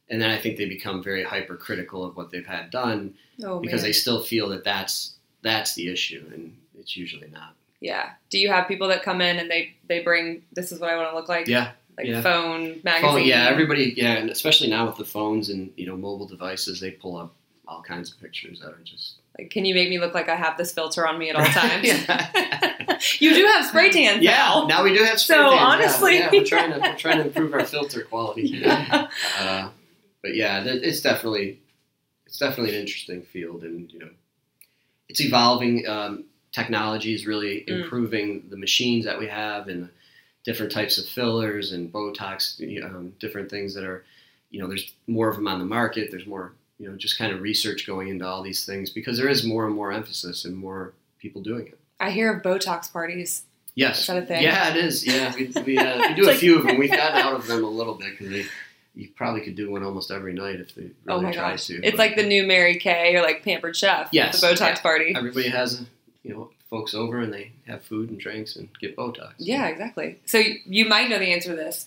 [0.09, 3.81] and then i think they become very hypercritical of what they've had done Oh because
[3.81, 3.89] man.
[3.89, 7.55] they still feel that that's that's the issue, and it's usually not.
[7.79, 8.11] yeah.
[8.29, 10.95] Do you have people that come in and they they bring this is what I
[10.97, 11.47] want to look like?
[11.47, 12.21] Yeah, Like yeah.
[12.21, 13.09] phone, magazine.
[13.09, 16.79] phone, yeah, everybody, yeah, and especially now with the phones and you know mobile devices,
[16.79, 17.33] they pull up
[17.71, 20.35] all kinds of pictures that are just Like, can you make me look like I
[20.35, 21.87] have this filter on me at all times?
[23.21, 24.65] you do have spray tans yeah, now.
[24.67, 27.25] now we do have spray So, tans, honestly- yeah, we're trying to we're trying to
[27.27, 28.43] improve our filter quality.
[28.49, 29.07] Yeah.
[29.39, 29.69] Uh,
[30.21, 31.59] but yeah, it's definitely
[32.25, 34.09] it's definitely an interesting field, and you know,
[35.09, 35.87] it's evolving.
[35.87, 37.81] Um, technology is really Mm.
[37.83, 39.89] improving the machines that we have, and
[40.43, 44.03] different types of fillers and Botox, um, different things that are,
[44.49, 46.09] you know, there's more of them on the market.
[46.11, 49.29] There's more, you know, just kind of research going into all these things because there
[49.29, 51.77] is more and more emphasis and more people doing it.
[51.99, 53.43] I hear of Botox parties.
[53.75, 54.01] Yes.
[54.01, 54.41] Is that a thing?
[54.41, 55.05] Yeah, it is.
[55.05, 56.79] Yeah, we, we, uh, we do a few of them.
[56.79, 58.47] We've gotten out of them a little bit because
[58.95, 61.67] you probably could do one almost every night if they really oh my tried gosh.
[61.67, 61.75] to.
[61.75, 64.09] It's but like the new Mary Kay or like Pampered Chef.
[64.11, 64.81] Yes, The Botox yeah.
[64.81, 65.13] party.
[65.15, 65.85] everybody has,
[66.23, 69.33] you know, folks over and they have food and drinks and get Botox.
[69.37, 70.19] Yeah, exactly.
[70.25, 71.85] So you might know the answer to this.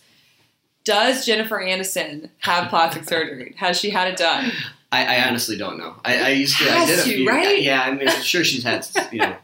[0.84, 3.54] Does Jennifer Aniston have plastic surgery?
[3.56, 4.52] Has she had it done?
[4.94, 5.96] I, I honestly don't know.
[6.04, 6.64] I, I used to.
[6.64, 7.28] I Has did a to, few.
[7.28, 7.60] right?
[7.62, 8.86] Yeah, I mean, I'm sure she's had.
[9.12, 9.36] You know,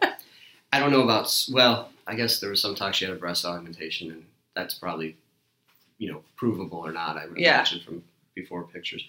[0.72, 1.46] I don't know about.
[1.52, 5.16] Well, I guess there was some talk she had a breast augmentation, and that's probably,
[5.98, 7.16] you know, provable or not.
[7.16, 7.54] I would Yeah.
[7.56, 8.02] imagine from
[8.34, 9.04] before pictures.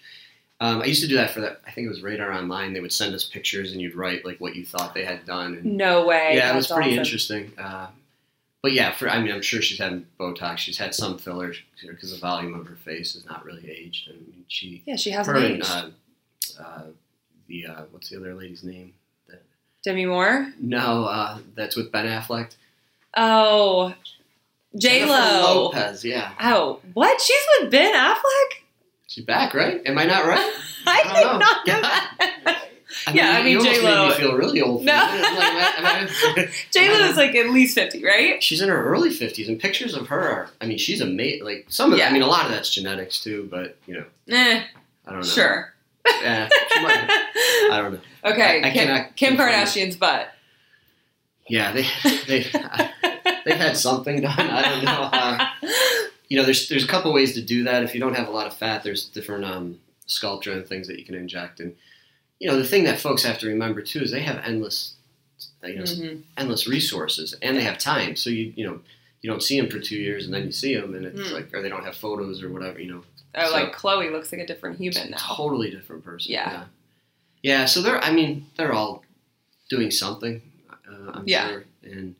[0.59, 1.61] Um, I used to do that for that.
[1.65, 2.73] I think it was Radar Online.
[2.73, 5.55] They would send us pictures, and you'd write like what you thought they had done,
[5.55, 6.33] and No way.
[6.35, 6.99] yeah, it was pretty awesome.
[6.99, 7.51] interesting.
[7.57, 7.87] Uh,
[8.61, 10.57] but yeah, for I mean, I'm sure she's had Botox.
[10.59, 14.09] She's had some fillers because the volume of her face is not really aged.
[14.09, 15.89] I mean, she Yeah, she hasn't her and uh,
[16.63, 16.83] uh,
[17.47, 18.93] the uh, what's the other lady's name?
[19.83, 20.53] Demi Moore.
[20.59, 22.51] No, uh, that's with Ben Affleck.
[23.17, 23.93] Oh,
[24.77, 25.63] J Lo.
[25.65, 26.05] Lopez.
[26.05, 27.19] Yeah, Oh, what?
[27.19, 28.59] She's with Ben Affleck.
[29.07, 29.81] she's back, right?
[29.85, 30.53] Am I not right?
[30.85, 31.81] I, I did don't know.
[31.81, 32.57] that.
[33.07, 34.83] I Yeah, I mean, J.Lo- me feel really old.
[34.83, 34.93] No.
[34.93, 35.25] a minute.
[35.25, 38.41] I'm like, am I- am I- J Lo is like at least fifty, right?
[38.43, 40.49] She's in her early fifties, and pictures of her are.
[40.61, 41.43] I mean, she's amazing.
[41.43, 42.07] Like some of, Yeah.
[42.07, 43.47] I mean, a lot of that's genetics too.
[43.49, 44.63] But you know, Eh,
[45.07, 45.25] I don't know.
[45.27, 45.70] sure.
[46.21, 47.09] Yeah, she might.
[47.71, 47.99] I don't know.
[48.31, 49.37] okay, I- I Kim, cannot Kim.
[49.37, 50.29] Kardashian's butt.
[51.47, 51.85] Yeah, they
[52.27, 52.43] they
[53.45, 54.39] they've had something done.
[54.39, 55.09] I don't know.
[55.11, 55.47] Uh,
[56.29, 57.83] you know, there's there's a couple ways to do that.
[57.83, 60.97] If you don't have a lot of fat, there's different um, sculpture and things that
[60.99, 61.59] you can inject.
[61.59, 61.75] And
[62.39, 64.93] you know, the thing that folks have to remember too is they have endless,
[65.63, 66.21] you know, Mhm.
[66.37, 68.15] endless resources, and they have time.
[68.15, 68.79] So you you know,
[69.21, 71.33] you don't see them for two years, and then you see them, and it's Hmm.
[71.35, 72.79] like, or they don't have photos or whatever.
[72.79, 73.03] You know,
[73.35, 75.17] Oh, So- like Khloé looks like a different human now.
[75.19, 76.31] totally different person.
[76.31, 76.51] Yeah.
[76.51, 76.63] yeah,
[77.43, 79.03] Yeah, So they're, I mean, they're all
[79.69, 80.41] doing something.
[80.69, 81.47] Uh, I'm Yeah.
[81.47, 82.15] sure, and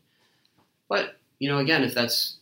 [0.88, 2.36] but you know, again, if that's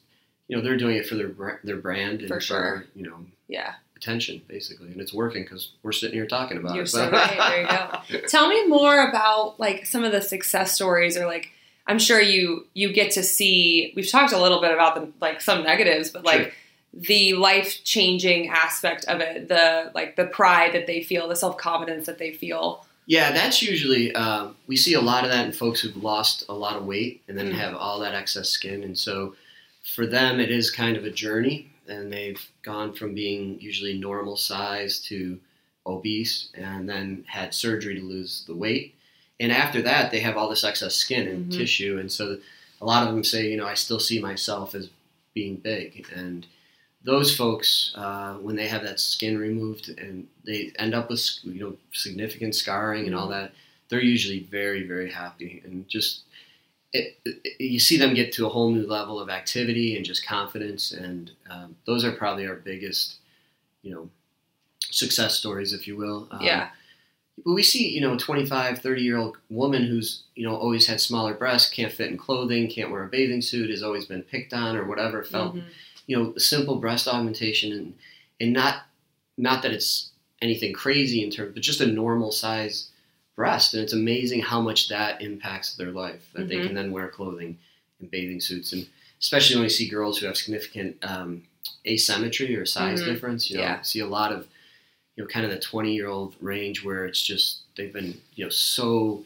[0.48, 2.84] you know, they're doing it for their their brand and For sure.
[2.94, 6.84] you know Yeah, attention basically, and it's working because we're sitting here talking about you're
[6.84, 6.88] it.
[6.88, 7.36] so right.
[7.38, 8.26] There you go.
[8.28, 11.50] Tell me more about like some of the success stories, or like
[11.86, 13.92] I'm sure you you get to see.
[13.96, 16.52] We've talked a little bit about the like some negatives, but like Sure.
[16.92, 21.56] The life changing aspect of it, the like the pride that they feel, the self
[21.56, 22.84] confidence that they feel.
[23.06, 26.52] Yeah, that's usually um, we see a lot of that in folks who've lost a
[26.54, 27.54] lot of weight and then Mm.
[27.54, 29.34] have all that excess skin, and so
[29.82, 34.36] for them it is kind of a journey, and they've gone from being usually normal
[34.36, 35.38] size to
[35.86, 38.94] obese, and then had surgery to lose the weight,
[39.40, 41.56] and after that they have all this excess skin and Mhm.
[41.56, 42.38] tissue, and so
[42.80, 44.88] a lot of them say, you know, I still see myself as
[45.34, 46.46] being big, and
[47.02, 51.60] those folks, uh, when they have that skin removed and they end up with you
[51.60, 53.40] know significant scarring and all Mm-hmm.
[53.44, 53.52] that,
[53.88, 56.22] they're usually very very happy and just
[56.92, 60.26] it, it- you see them get to a whole new level of activity and just
[60.26, 63.16] confidence, and um, those are probably our biggest
[63.82, 64.08] you know
[64.90, 66.26] success stories, if you will.
[66.30, 66.70] Um, yeah.
[67.44, 70.86] but we see, you know, a 25, 30 year old woman who's, you know, always
[70.86, 74.22] had smaller breasts, can't fit in clothing, can't wear a bathing suit, has always been
[74.22, 75.64] picked on or whatever, felt Mhm.
[76.10, 77.94] You know, simple breast augmentation and
[78.40, 78.82] and not
[79.36, 80.10] not that it's
[80.42, 82.88] anything crazy in terms, but just a normal size
[83.36, 86.64] breast, and it's amazing how much that impacts their life that they Mhm.
[86.64, 87.58] can then wear clothing
[88.00, 88.88] and bathing suits, and
[89.20, 91.44] especially when we see girls who have significant um,
[91.86, 93.04] asymmetry or size Mhm.
[93.04, 93.82] difference, you know, Yeah.
[93.82, 94.48] see a lot of
[95.16, 98.44] you know, kind of the twenty year old range where it's just they've been you
[98.44, 99.24] know so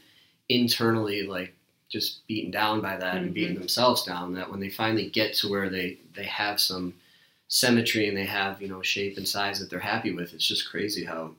[0.51, 1.55] internally like
[1.91, 3.35] just beaten down by that and Mhm.
[3.35, 6.95] beating themselves down that when they finally get to where they they have some
[7.49, 10.69] symmetry and they have you know shape and size that they're happy with it's just
[10.69, 11.35] crazy how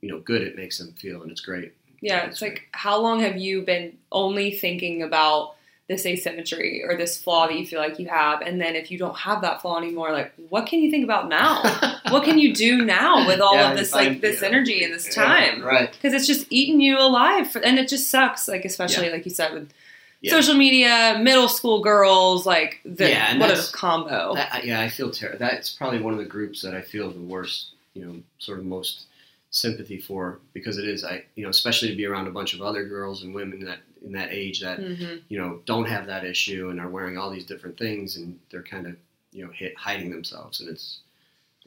[0.00, 3.20] you know good it makes them feel and it's great Yeah, it's like how long
[3.20, 5.54] have you been only thinking about
[5.88, 8.98] this asymmetry or this flaw that you feel like you have, and then if you
[8.98, 11.60] don't have that flaw anymore, like what can you think about now?
[12.08, 14.48] what can you do now with all Yeah, of this like this yeah.
[14.48, 15.62] energy and this Yeah, time?
[15.62, 18.48] right Because it's just eating you alive, for, and it just sucks.
[18.48, 19.72] Like especially like you said with
[20.20, 20.30] Yeah.
[20.30, 24.34] social media, middle school girls, like the, Yeah, what a combo.
[24.34, 25.38] that, yeah i feel terrible.
[25.40, 28.64] that's probably one of the groups that i feel the worst you know sort of
[28.64, 29.06] most
[29.50, 32.62] sympathy for because it is i you know especially to be around a bunch of
[32.62, 36.24] other girls and women that in that age that hmm you know don't have that
[36.24, 38.96] issue and are wearing all these different things and they're kind of
[39.32, 40.98] you know hit, hiding themselves and it's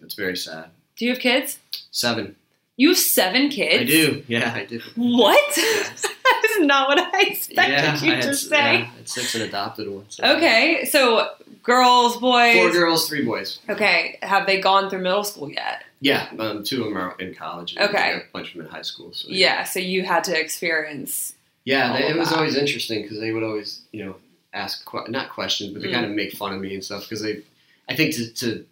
[0.01, 0.65] it's very sad
[0.97, 1.59] Do you have kids?
[1.91, 2.35] seven
[2.77, 3.81] You have seven kids.
[3.81, 5.57] i do yeah i do What?
[5.57, 5.63] Yeah.
[6.25, 8.57] that is not what I expected yeah, you I had, to say.
[8.57, 11.29] yeah, I had six and adopted one so- Okay, so
[11.63, 12.55] girls, boys.
[12.57, 15.83] four girls three boys Okay, have they gone through middle school yet?
[16.01, 18.13] yeah um, two of them are in college and Okay.
[18.15, 21.33] a bunch of them in high school so Yeah, so you had to experience.
[21.65, 22.37] Yeah, they, it was that.
[22.37, 24.15] always interesting because they would always, you know,
[24.53, 25.93] ask que- not questions, but they Mm.
[25.93, 27.41] kind of make fun of me and stuff because they,
[27.89, 28.65] I think to, to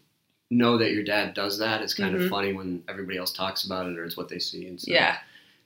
[0.52, 2.24] know that your dad does that is kind Mhm.
[2.26, 4.68] of funny when everybody else talks about it or it's what they see.
[4.68, 5.18] And so, Yeah,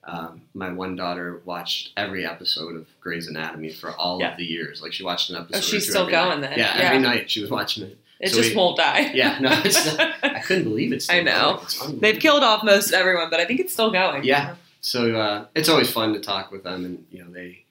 [0.06, 4.32] um, my one daughter watched every episode of Grey's Anatomy for all Yeah.
[4.32, 4.82] of the years.
[4.82, 5.58] Like she watched an episode.
[5.58, 6.52] Oh, she's still going night.
[6.52, 6.60] then.
[6.60, 6.84] Yeah, Yeah.
[6.86, 7.98] every night she was watching it.
[8.22, 9.12] it So just we- won't die.
[9.14, 11.06] Yeah, no, it's not, I couldn't believe it.
[11.10, 11.62] I know.
[12.00, 14.24] They've killed off most everyone, but I think it's still going.
[14.24, 14.56] Yeah.
[14.88, 17.64] So uh, it's always fun to talk with them, and you know they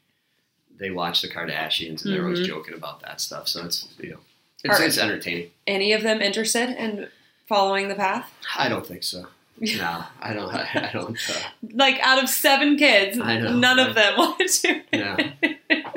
[0.79, 2.47] they watch the Kardashians, and they're always Mhm.
[2.49, 3.49] joking about that stuff.
[3.49, 4.19] So it's you know
[4.63, 5.51] it's, it's entertaining.
[5.67, 7.09] Any of them interested in
[7.49, 8.31] following the path?
[8.59, 9.29] I don't think so.
[9.59, 10.53] No, I don't.
[10.55, 11.17] I, don't.
[11.31, 11.33] Uh,
[11.73, 14.83] Like out of seven kids, I know, none of them wanted to.
[14.93, 15.17] no,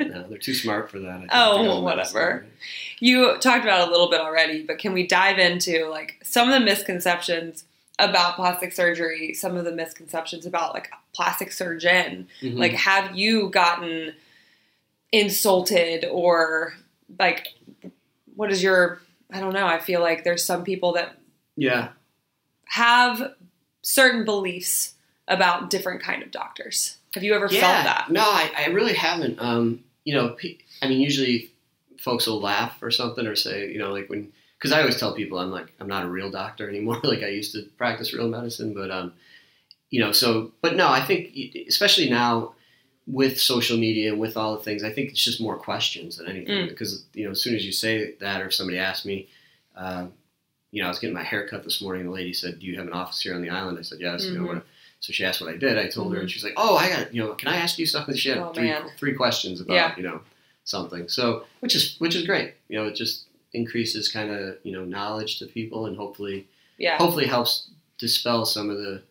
[0.00, 1.10] no, they're too smart for that.
[1.16, 1.30] I think.
[1.34, 2.46] Oh, well, whatever.
[3.00, 6.58] You talked about a little bit already, but can we dive into like some of
[6.58, 7.64] the misconceptions
[8.00, 12.28] about plastic surgery, some of the misconceptions about like a plastic surgeon?
[12.40, 12.58] Mhm.
[12.58, 14.14] Like, have you gotten
[15.12, 16.74] insulted or
[17.18, 17.48] like,
[18.36, 19.00] what is your,
[19.32, 21.18] I don't know, I feel like there's some people that
[21.56, 21.88] yeah,
[22.64, 23.34] have
[23.82, 24.94] certain beliefs
[25.28, 26.96] about different kind of doctors.
[27.14, 27.60] Have you ever yeah.
[27.60, 28.10] felt that?
[28.10, 29.38] No, I, I really haven't.
[29.40, 30.36] Um, you know,
[30.82, 31.50] I mean, usually
[31.98, 35.14] folks will laugh or something or say, you know, like when because I always tell
[35.14, 37.00] people I'm like I'm not a real doctor anymore.
[37.04, 39.14] like I used to practice real medicine, but um,
[39.90, 41.34] you know, so but no, I think
[41.66, 42.54] especially now
[43.06, 46.28] with social media and with all the things, I think it's just more questions than
[46.28, 46.68] anything Mm.
[46.68, 49.28] because you know as soon as you say that or if somebody asks me.
[49.76, 50.06] Uh,
[50.72, 52.04] you know, I was getting my hair cut this morning.
[52.04, 54.24] The lady said, "Do you have an office here on the island?" I said, "Yes."
[54.24, 54.54] You know, Mhm.
[54.54, 54.66] what,
[55.00, 55.76] so she asked what I did.
[55.78, 57.86] I told her, and she's like, "Oh, I got you know, can I ask you
[57.86, 59.96] something?" She had Oh, three three questions about Yeah.
[59.96, 60.20] you know
[60.62, 61.08] something.
[61.08, 62.54] So which is which is great.
[62.68, 66.46] You know, it just increases kind of you know knowledge to people, and hopefully
[66.78, 66.98] Yeah.
[66.98, 69.02] hopefully helps dispel some of the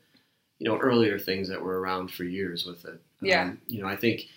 [0.59, 2.99] you know earlier things that were around for years with it.
[3.21, 3.43] Yeah.
[3.43, 4.27] Um, you know, I think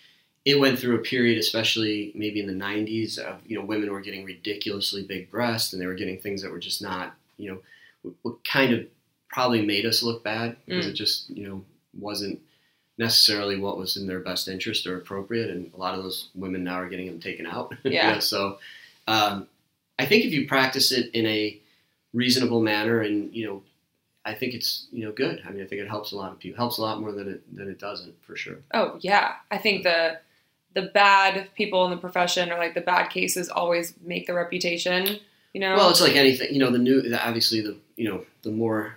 [0.44, 4.00] it went through a period, especially maybe in the '90s, of you know women were
[4.00, 8.12] getting ridiculously big breasts, and they were getting things that were just not you know
[8.22, 8.86] what- kind of
[9.28, 10.90] probably made us look bad because Mm.
[10.90, 11.64] it just you know
[11.98, 12.40] wasn't
[12.98, 16.62] necessarily what was in their best interest or appropriate, and a lot of those women
[16.64, 17.72] now are getting them taken out.
[17.84, 18.18] Yeah.
[18.18, 18.58] so
[19.08, 19.48] um,
[20.02, 21.58] I think if you practice it in a
[22.12, 23.62] reasonable manner, and you know,
[24.24, 25.42] I think it's you know good.
[25.46, 26.56] I mean, I think it helps a lot of people.
[26.56, 28.58] Helps a lot more than it than it doesn't for sure.
[28.74, 30.18] Oh yeah, I think the
[30.74, 35.18] the bad people in the profession or like the bad cases always make the reputation.
[35.52, 35.76] You know.
[35.76, 36.52] Well, it's like anything.
[36.52, 38.96] You know, the new obviously the you know the more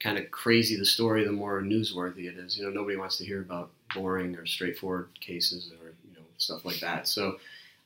[0.00, 2.56] kind of crazy the story, the more newsworthy it is.
[2.58, 6.64] You know, nobody wants to hear about boring or straightforward cases or you know stuff
[6.64, 7.06] like that.
[7.06, 7.38] So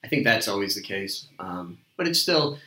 [0.04, 1.26] I think that's always the case.
[1.38, 2.58] Um, but it's still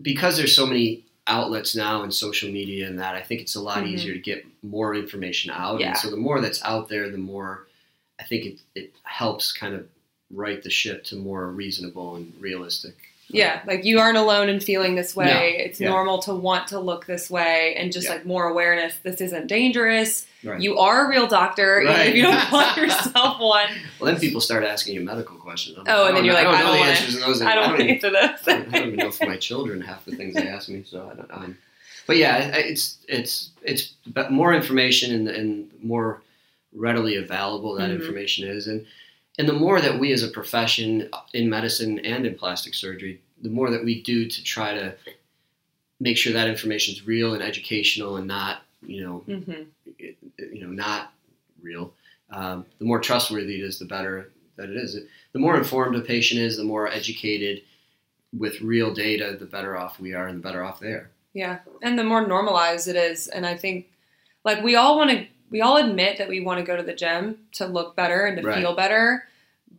[0.00, 3.14] because there's so many outlets now and social media and that.
[3.14, 3.88] I think it's a lot Mhm.
[3.92, 5.80] easier to get more information out.
[5.80, 5.88] Yeah.
[5.88, 7.66] And so the more that's out there, the more
[8.18, 9.86] I think it, it helps kind of
[10.30, 12.94] right the ship to more reasonable and realistic.
[13.28, 15.26] Yeah, like you aren't alone in feeling this way.
[15.26, 15.88] No, It's yeah.
[15.88, 18.14] normal to want to look this way, and just Yeah.
[18.14, 18.94] like more awareness.
[19.02, 20.26] This isn't dangerous.
[20.44, 20.60] Right.
[20.60, 22.06] You are a real doctor, even Right.
[22.08, 23.66] if you don't call yourself one.
[24.00, 25.78] Well, then people start asking you medical questions.
[25.88, 27.42] Oh, and then you're like, I I don't know don't the answers to those.
[27.42, 28.40] I don't want to answer this.
[28.46, 30.84] I don't even know for my children half the things they ask me.
[30.88, 31.58] So, I don't, um,
[32.06, 33.94] but yeah, it's it's it's
[34.30, 36.22] more information and, and more
[36.72, 37.96] readily available that Mhm.
[38.00, 38.86] information is, and
[39.38, 43.50] and the more that we as a profession in medicine and in plastic surgery, the
[43.50, 44.94] more that we do to try to
[46.00, 49.62] make sure that information is real and educational and not you know hmm
[49.98, 51.12] you know not
[51.62, 51.92] real,
[52.30, 54.98] um, the more trustworthy it is, the better that it is.
[55.32, 57.62] The more informed a patient is, the more educated
[58.36, 61.10] with real data, the better off we are, and the better off they are.
[61.34, 63.90] Yeah, and the more normalized it is, and I think
[64.44, 66.94] like we all want to, we all admit that we want to go to the
[66.94, 68.58] gym to look better and to Right.
[68.58, 69.28] feel better,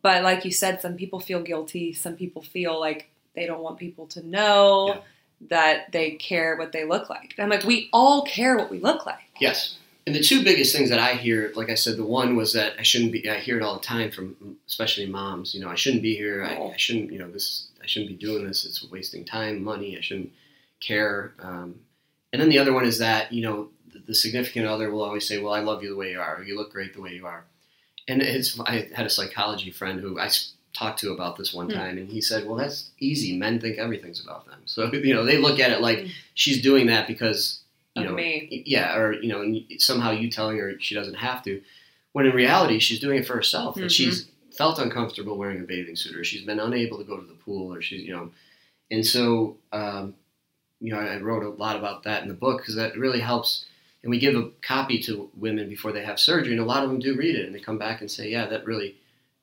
[0.01, 1.93] but like you said, some people feel guilty.
[1.93, 5.01] Some people feel like they don't want people to know Yeah.
[5.49, 7.33] that they care what they look like.
[7.37, 9.19] And I'm like, we all care what we look like.
[9.39, 9.77] Yes.
[10.05, 12.73] And the two biggest things that I hear, like I said, the one was that
[12.79, 13.29] I shouldn't be.
[13.29, 15.53] I hear it all the time from, especially moms.
[15.53, 16.45] You know, I shouldn't be here.
[16.45, 16.71] I, Oh.
[16.71, 17.11] I shouldn't.
[17.11, 17.67] You know, this.
[17.83, 18.63] I shouldn't be doing this.
[18.65, 19.97] It's wasting time, money.
[19.97, 20.31] I shouldn't
[20.79, 21.33] care.
[21.39, 21.81] Um,
[22.31, 23.69] and then the other one is that you know
[24.05, 26.37] the, significant other will always say, "Well, I love you the way you are.
[26.37, 27.45] Or, you look great the way you are."
[28.07, 28.59] And it's.
[28.59, 30.29] I had a psychology friend who I
[30.73, 31.75] talked to about this one Hmm.
[31.75, 33.37] time, and he said, "Well, that's easy.
[33.37, 34.59] Men think everything's about them.
[34.65, 36.07] So you know, they look at it like Hmm.
[36.33, 37.61] she's doing that because."
[37.95, 38.61] You Of know, me.
[38.67, 41.63] yeah, or you know, somehow you telling her she doesn't have to,
[42.11, 43.81] when in reality she's doing it for herself, Mhm.
[43.83, 47.25] and she's felt uncomfortable wearing a bathing suit, or she's been unable to go to
[47.25, 48.29] the pool, or she's you know,
[48.91, 50.13] and so um,
[50.79, 53.65] you know, I wrote a lot about that in the book because that really helps.
[54.07, 56.89] And we give a copy to women before they have surgery, and a lot of
[56.89, 58.95] them do read it, and they come back and say, "Yeah, that really,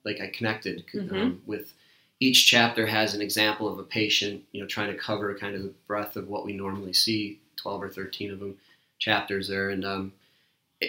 [0.07, 1.39] like, I connected um, Mhm.
[1.45, 1.75] with."
[2.19, 5.65] Each chapter has an example of a patient, you know, trying to cover kind of
[5.65, 7.41] the breadth of what we normally see.
[7.57, 8.57] Twelve or thirteen of them
[8.99, 10.13] chapters there, and um,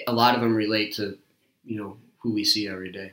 [0.08, 1.18] a lot of them relate to,
[1.66, 3.12] you know, who we see every day.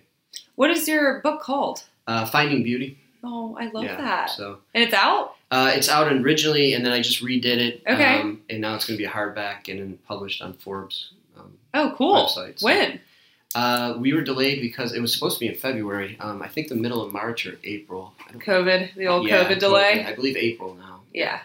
[0.55, 1.83] What is your book called?
[2.07, 2.99] Uh, Finding Beauty.
[3.25, 4.31] Oh, I love yeah, that.
[4.31, 5.35] So And it's out.
[5.51, 7.83] uh, it's out originally, and then I just redid it.
[7.87, 8.21] Okay.
[8.21, 11.13] Um, and now it's going to be a hardback and then published on Forbes.
[11.39, 12.15] Um, Oh, cool.
[12.27, 13.01] Website, so- When?
[13.55, 16.17] uh, we were delayed because it was supposed to be in February.
[16.21, 18.15] Um, I think the middle of March or April.
[18.35, 20.05] COVID, the old Yeah, COVID delay.
[20.05, 21.01] I believe April now.
[21.15, 21.41] Yeah.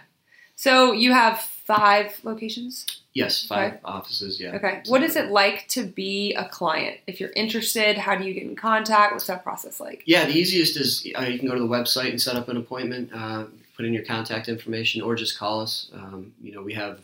[0.55, 2.85] So you have five locations.
[3.13, 4.39] Yes, five offices.
[4.39, 4.55] Yeah.
[4.55, 4.81] Okay.
[4.87, 6.99] What is it like to be a client?
[7.07, 9.11] If you're interested, how do you get in contact?
[9.11, 10.03] What's that process like?
[10.05, 12.57] Yeah, the easiest is uh, you can go to the website and set up an
[12.57, 15.89] appointment, uh, put in your contact information, or just call us.
[15.93, 16.99] Um, you know, we have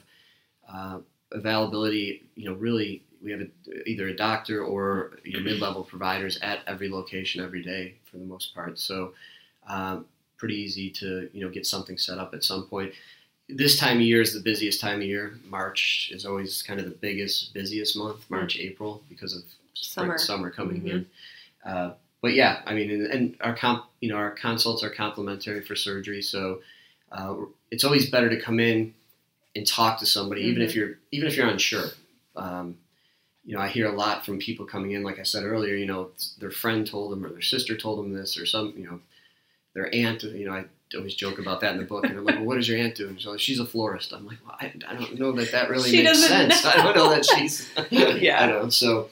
[0.71, 0.99] uh,
[1.31, 2.23] availability.
[2.35, 6.59] You know, really, we have a, either a doctor or you know, mid-level providers at
[6.67, 8.79] every location every day for the most part.
[8.79, 9.13] So,
[9.67, 10.05] um,
[10.37, 12.93] pretty easy to you know get something set up at some point.
[13.55, 15.37] This time of year is the busiest time of year.
[15.47, 18.25] March is always kind of the biggest, busiest month.
[18.29, 19.43] March, April, because of
[19.75, 20.17] Summer.
[20.17, 20.89] summer coming Mhm.
[20.91, 21.05] in.
[21.63, 25.61] Uh, but yeah, I mean, and, and our comp, you know, our consults are complimentary
[25.61, 26.61] for surgery, so
[27.11, 27.35] uh,
[27.69, 28.93] it's always better to come in
[29.55, 31.89] and talk to somebody, even if you're even if you're unsure.
[32.35, 32.77] Um,
[33.45, 35.75] you know, I hear a lot from people coming in, like I said earlier.
[35.75, 38.85] You know, their friend told them, or their sister told them this, or some, you
[38.85, 38.99] know,
[39.75, 40.23] their aunt.
[40.23, 40.65] You know, I
[40.95, 42.95] always joke about that in the book, and I'm like, well, what does your aunt
[42.95, 43.07] do?
[43.07, 44.13] And so she's a florist.
[44.13, 46.63] I'm like, well, I, I don't know that that really She makes sense.
[46.63, 46.69] know.
[46.71, 47.69] I don't know that she's.
[47.91, 48.43] Yeah.
[48.43, 48.69] I don't know.
[48.69, 49.09] So,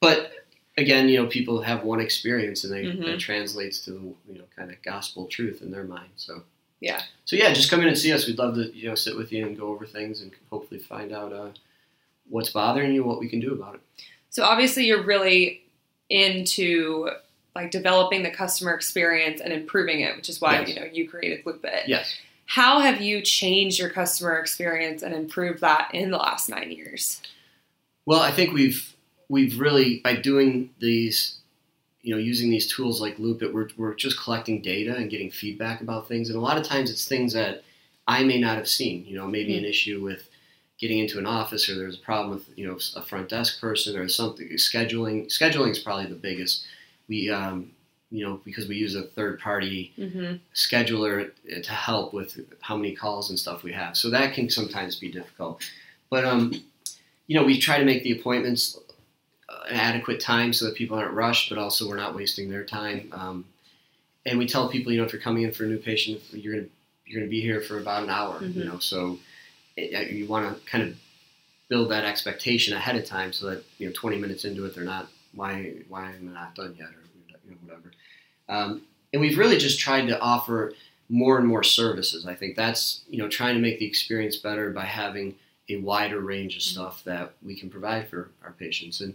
[0.00, 0.32] but
[0.76, 3.04] again, you know, people have one experience, and they Mhm.
[3.06, 3.98] that translates to the
[4.32, 6.10] you know kind of gospel truth in their mind.
[6.16, 6.42] So.
[6.80, 7.02] Yeah.
[7.24, 8.28] So yeah, just come in and see us.
[8.28, 11.10] We'd love to you know sit with you and go over things and hopefully find
[11.12, 11.48] out uh,
[12.28, 13.80] what's bothering you, what we can do about it.
[14.30, 15.62] So obviously you're really
[16.08, 17.10] into
[17.54, 20.68] like developing the customer experience and improving it, which is why Yes.
[20.68, 21.82] you know you created Loopit.
[21.86, 22.14] Yes.
[22.46, 27.20] How have you changed your customer experience and improved that in the last nine years?
[28.06, 28.94] Well, I think we've
[29.28, 31.36] we've really by doing these,
[32.00, 35.30] you know, using these tools like Loop It, we're we're just collecting data and getting
[35.30, 37.62] feedback about things, and a lot of times it's things that
[38.06, 39.04] I may not have seen.
[39.04, 39.58] You know, maybe Mm.
[39.58, 40.30] an issue with
[40.80, 43.96] getting into an office, or there's a problem with you know a front desk person,
[43.96, 44.48] or something.
[44.52, 46.64] Scheduling scheduling is probably the biggest.
[47.08, 47.70] We um,
[48.10, 50.36] you know because we use a third party Mm-hmm.
[50.54, 51.30] scheduler
[51.62, 53.96] to help with how many calls and stuff we have.
[53.96, 55.60] So that can sometimes be difficult.
[56.10, 56.52] But um,
[57.26, 58.78] you know, we try to make the appointments
[59.48, 62.64] uh, an adequate time so that people aren't rushed, but also we're not wasting their
[62.64, 63.08] time.
[63.12, 63.44] Um,
[64.24, 66.54] and we tell people, you know, if you're coming in for a new patient, you're
[66.54, 66.68] gonna
[67.06, 68.42] you're gonna be here for about an hour.
[68.42, 68.66] You Mhm.
[68.66, 69.18] know, so
[69.76, 70.96] it, you want to kind of
[71.68, 74.84] build that expectation ahead of time so that you know 20 minutes into it they're
[74.84, 77.02] not why why am I not done yet or
[77.44, 77.92] you know, whatever.
[78.48, 80.72] Um, and we've really just tried to offer
[81.08, 82.26] more and more services.
[82.26, 85.34] I think that's you know trying to make the experience better by having
[85.70, 89.00] a wider range of stuff that we can provide for our patients.
[89.00, 89.14] And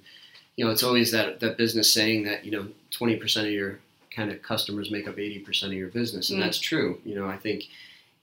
[0.55, 3.79] you know it's always that that business saying that you know 20% of your
[4.15, 6.43] kind of customers make up 80% of your business, and Mm.
[6.43, 6.99] that's true.
[7.05, 7.63] You know I think,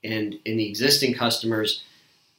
[0.03, 1.83] and in the existing customers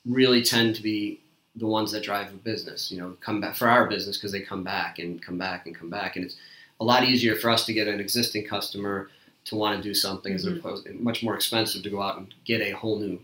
[0.07, 1.21] really tend to be
[1.57, 2.91] the ones that drive the business.
[2.91, 5.75] You know, come back for our business because they come back and come back and
[5.75, 6.37] come back, and it's
[6.81, 9.11] a lot easier for us to get an existing customer
[9.45, 10.59] to want to do something as Mhm.
[10.59, 13.21] opposed much more expensive to go out and get a whole new,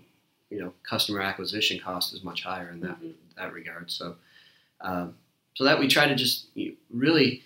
[0.50, 3.14] you know, customer acquisition cost is much higher in that Mhm.
[3.36, 3.90] that regard.
[3.90, 4.16] So,
[4.80, 5.16] um,
[5.54, 6.46] so that we try to just
[6.90, 7.42] really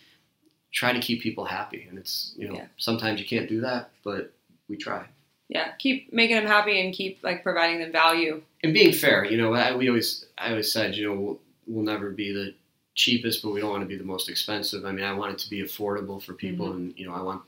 [0.72, 2.66] try to keep people happy, and it's you know Yeah.
[2.78, 4.32] sometimes you can't do that, but
[4.68, 5.06] we try.
[5.48, 8.42] Yeah, keep making them happy and keep like providing them value.
[8.62, 11.84] And being fair, you know, I, we always, I always said, you know, we'll, we'll
[11.84, 12.54] never be the
[12.94, 14.84] cheapest, but we don't want to be the most expensive.
[14.84, 16.76] I mean, I want it to be affordable for people, Mm-hmm.
[16.76, 17.42] and you know, I want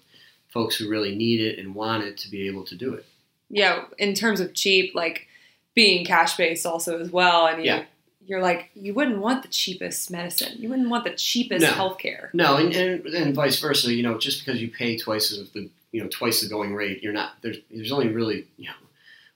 [0.48, 3.04] folks who really need it and want it to be able to do it.
[3.50, 5.26] Yeah, in terms of cheap, like
[5.74, 7.46] being cash based also as well.
[7.46, 7.84] And you, Yeah.
[8.26, 10.56] you're like, you wouldn't want the cheapest medicine.
[10.60, 11.72] You wouldn't want the cheapest No.
[11.72, 12.28] healthcare.
[12.32, 13.92] No, and, and, and vice versa.
[13.92, 17.02] You know, just because you pay twice as the, you know, twice the going rate,
[17.02, 18.74] you're not there's there's only really you know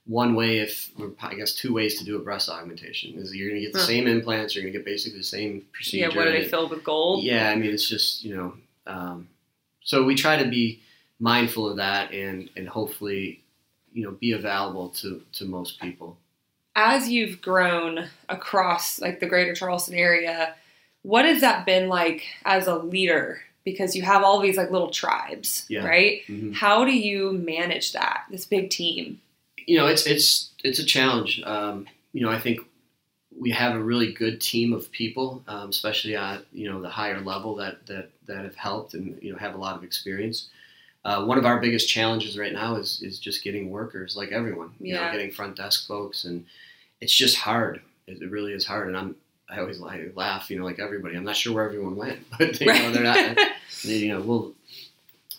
[0.09, 0.91] one way if
[1.23, 3.81] I guess two ways to do a breast augmentation is you're going to get the
[3.81, 3.85] Huh.
[3.87, 6.09] same implants, you're going to get basically the same procedure.
[6.09, 7.23] Yeah, what are they filled with gold?
[7.23, 8.55] Yeah, I mean, it's just you know,
[8.87, 9.29] um,
[9.83, 10.81] so we try to be
[11.21, 13.43] mindful of that and and hopefully,
[13.93, 16.17] you know, be available to to most people.
[16.75, 20.55] As you've grown across like the greater Charleston area,
[21.03, 23.43] what has that been like as a leader?
[23.65, 25.85] Because you have all these like little tribes, Yeah.
[25.87, 26.23] right?
[26.29, 26.55] Mhm.
[26.55, 29.21] How do you manage that, this big team?
[29.69, 31.43] You know, it's it's it's a challenge.
[31.45, 32.61] Um, you know, I think
[33.39, 37.21] we have a really good team of people, um, especially at you know the higher
[37.21, 40.49] level that that that have helped and you know have a lot of experience.
[41.05, 44.71] Uh, one of our biggest challenges right now is is just getting workers, like everyone.
[44.81, 45.07] You Yeah.
[45.07, 46.47] know, getting front desk folks, and
[47.03, 47.83] it's just hard.
[48.07, 49.17] It, it really is hard, and I'm.
[49.51, 51.15] I always like, laugh, you know, like everybody.
[51.17, 53.37] I'm not sure where everyone went, but you know, they're not.
[53.85, 54.55] they, you know, we'll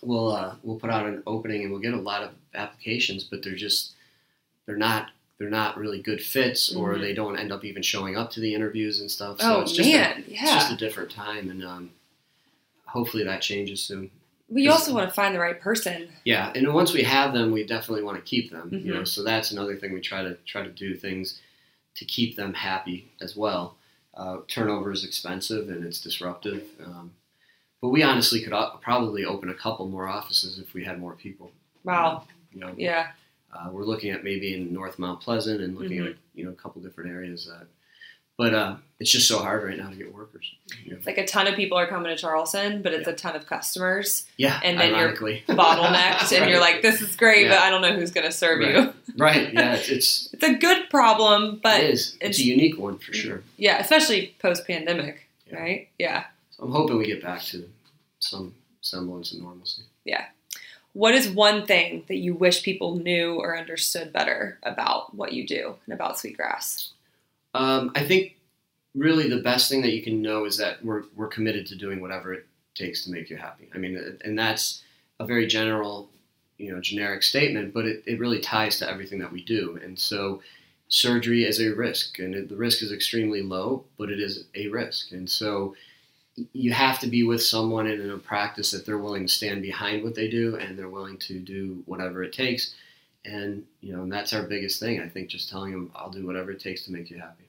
[0.02, 3.44] we'll uh, we'll put out an opening and we'll get a lot of applications, but
[3.44, 3.94] they're just
[4.70, 5.10] they're not
[5.40, 7.02] they're not really good fits, or Mhm.
[7.02, 9.42] they don't end up even showing up to the interviews and stuff.
[9.42, 11.90] So oh it's just a, man, it's just a different time, and um,
[12.86, 14.12] hopefully that changes soon.
[14.50, 16.10] But you also want to find the right person.
[16.24, 18.70] Yeah, and once we have them, we definitely want to keep them.
[18.72, 18.96] You Mhm.
[18.96, 21.40] know, so that's another thing we try to try to do things
[21.96, 23.76] to keep them happy as well.
[24.14, 27.14] Uh, turnover is expensive and it's disruptive, um,
[27.82, 31.14] but we honestly could o- probably open a couple more offices if we had more
[31.14, 31.52] people.
[31.86, 32.28] Wow.
[32.54, 33.12] You know, Yeah.
[33.54, 36.08] Uh, we're looking at maybe in North Mount Pleasant and looking Mm-hmm.
[36.08, 37.46] at you know a couple different areas.
[37.48, 37.68] That,
[38.38, 40.50] but uh, it's just so hard right now to get workers.
[40.86, 40.98] You know?
[40.98, 43.46] It's like a ton of people are coming to Charleston, but it's a ton of
[43.48, 47.70] customers Yeah, and then you're ironically, bottlenecked, and you're like, "This is great, but I
[47.70, 48.76] don't know who's going to serve Right.
[48.76, 49.54] you." right?
[49.54, 52.14] Yeah, it's it's, It's a good problem, but it is.
[52.22, 53.44] It's, it's- a unique one for sure.
[53.58, 55.60] yeah, especially post pandemic, Yeah.
[55.60, 55.90] right?
[56.00, 56.24] Yeah.
[56.52, 57.68] So I'm hoping we get back to
[58.20, 59.82] some semblance of normalcy.
[60.94, 65.46] What is one thing that you wish people knew or understood better about what you
[65.46, 66.92] do and about Sweetgrass?
[67.54, 68.36] Um, I think
[68.96, 72.02] really the best thing that you can know is that we're we're committed to doing
[72.02, 73.70] whatever it takes to make you happy.
[73.74, 74.84] I mean, and that's
[75.20, 76.10] a very general,
[76.58, 79.80] you know, generic statement, but it, it really ties to everything that we do.
[79.84, 80.42] And so,
[80.88, 84.68] surgery is a risk, and it, the risk is extremely low, but it is a
[84.70, 85.12] risk.
[85.12, 85.76] And so,
[86.54, 90.04] you have to be with someone in a practice that they're willing to stand behind
[90.04, 92.76] what they do, and they're willing to do whatever it takes.
[93.26, 95.02] And you know, and that's our biggest thing.
[95.02, 97.46] I think just telling them, "I'll do whatever it takes to make you happy."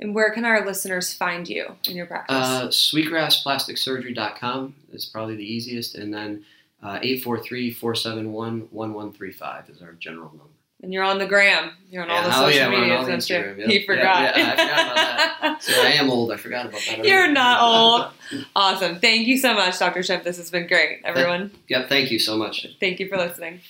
[0.00, 2.36] And where can our listeners find you in your practice?
[2.36, 6.44] Uh, sweetgrassplasticsurgery.com is probably the easiest, and then
[6.82, 10.46] uh, 843-471-1135 is our general number.
[10.82, 11.70] And you're on the gram.
[11.90, 12.98] You're on all the social yeah, media.
[12.98, 13.68] Instagram, yep.
[13.68, 14.36] He forgot.
[14.36, 15.62] yeah, I forgot about that.
[15.62, 16.32] So I am old.
[16.32, 17.04] I forgot about that.
[17.04, 18.10] You're not old.
[18.56, 18.98] Awesome.
[18.98, 20.00] Thank you so much, Dr.
[20.00, 20.24] Schimpf.
[20.24, 21.00] This has been great.
[21.04, 21.88] Everyone, Yep.
[21.88, 22.66] Thank you so much.
[22.80, 23.60] thank you for listening.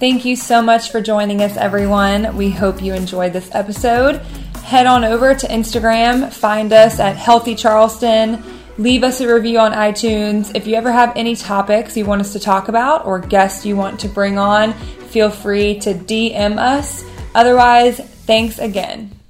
[0.00, 2.36] Thank you so much for joining us, everyone.
[2.36, 4.16] We hope you enjoyed this episode.
[4.64, 8.42] Head on over to Instagram, find us at Healthy Charleston,
[8.78, 10.54] leave us a review on iTunes.
[10.54, 13.76] If you ever have any topics you want us to talk about or guests you
[13.76, 14.72] want to bring on,
[15.10, 17.04] feel free to DM us.
[17.34, 19.21] Otherwise, thanks again.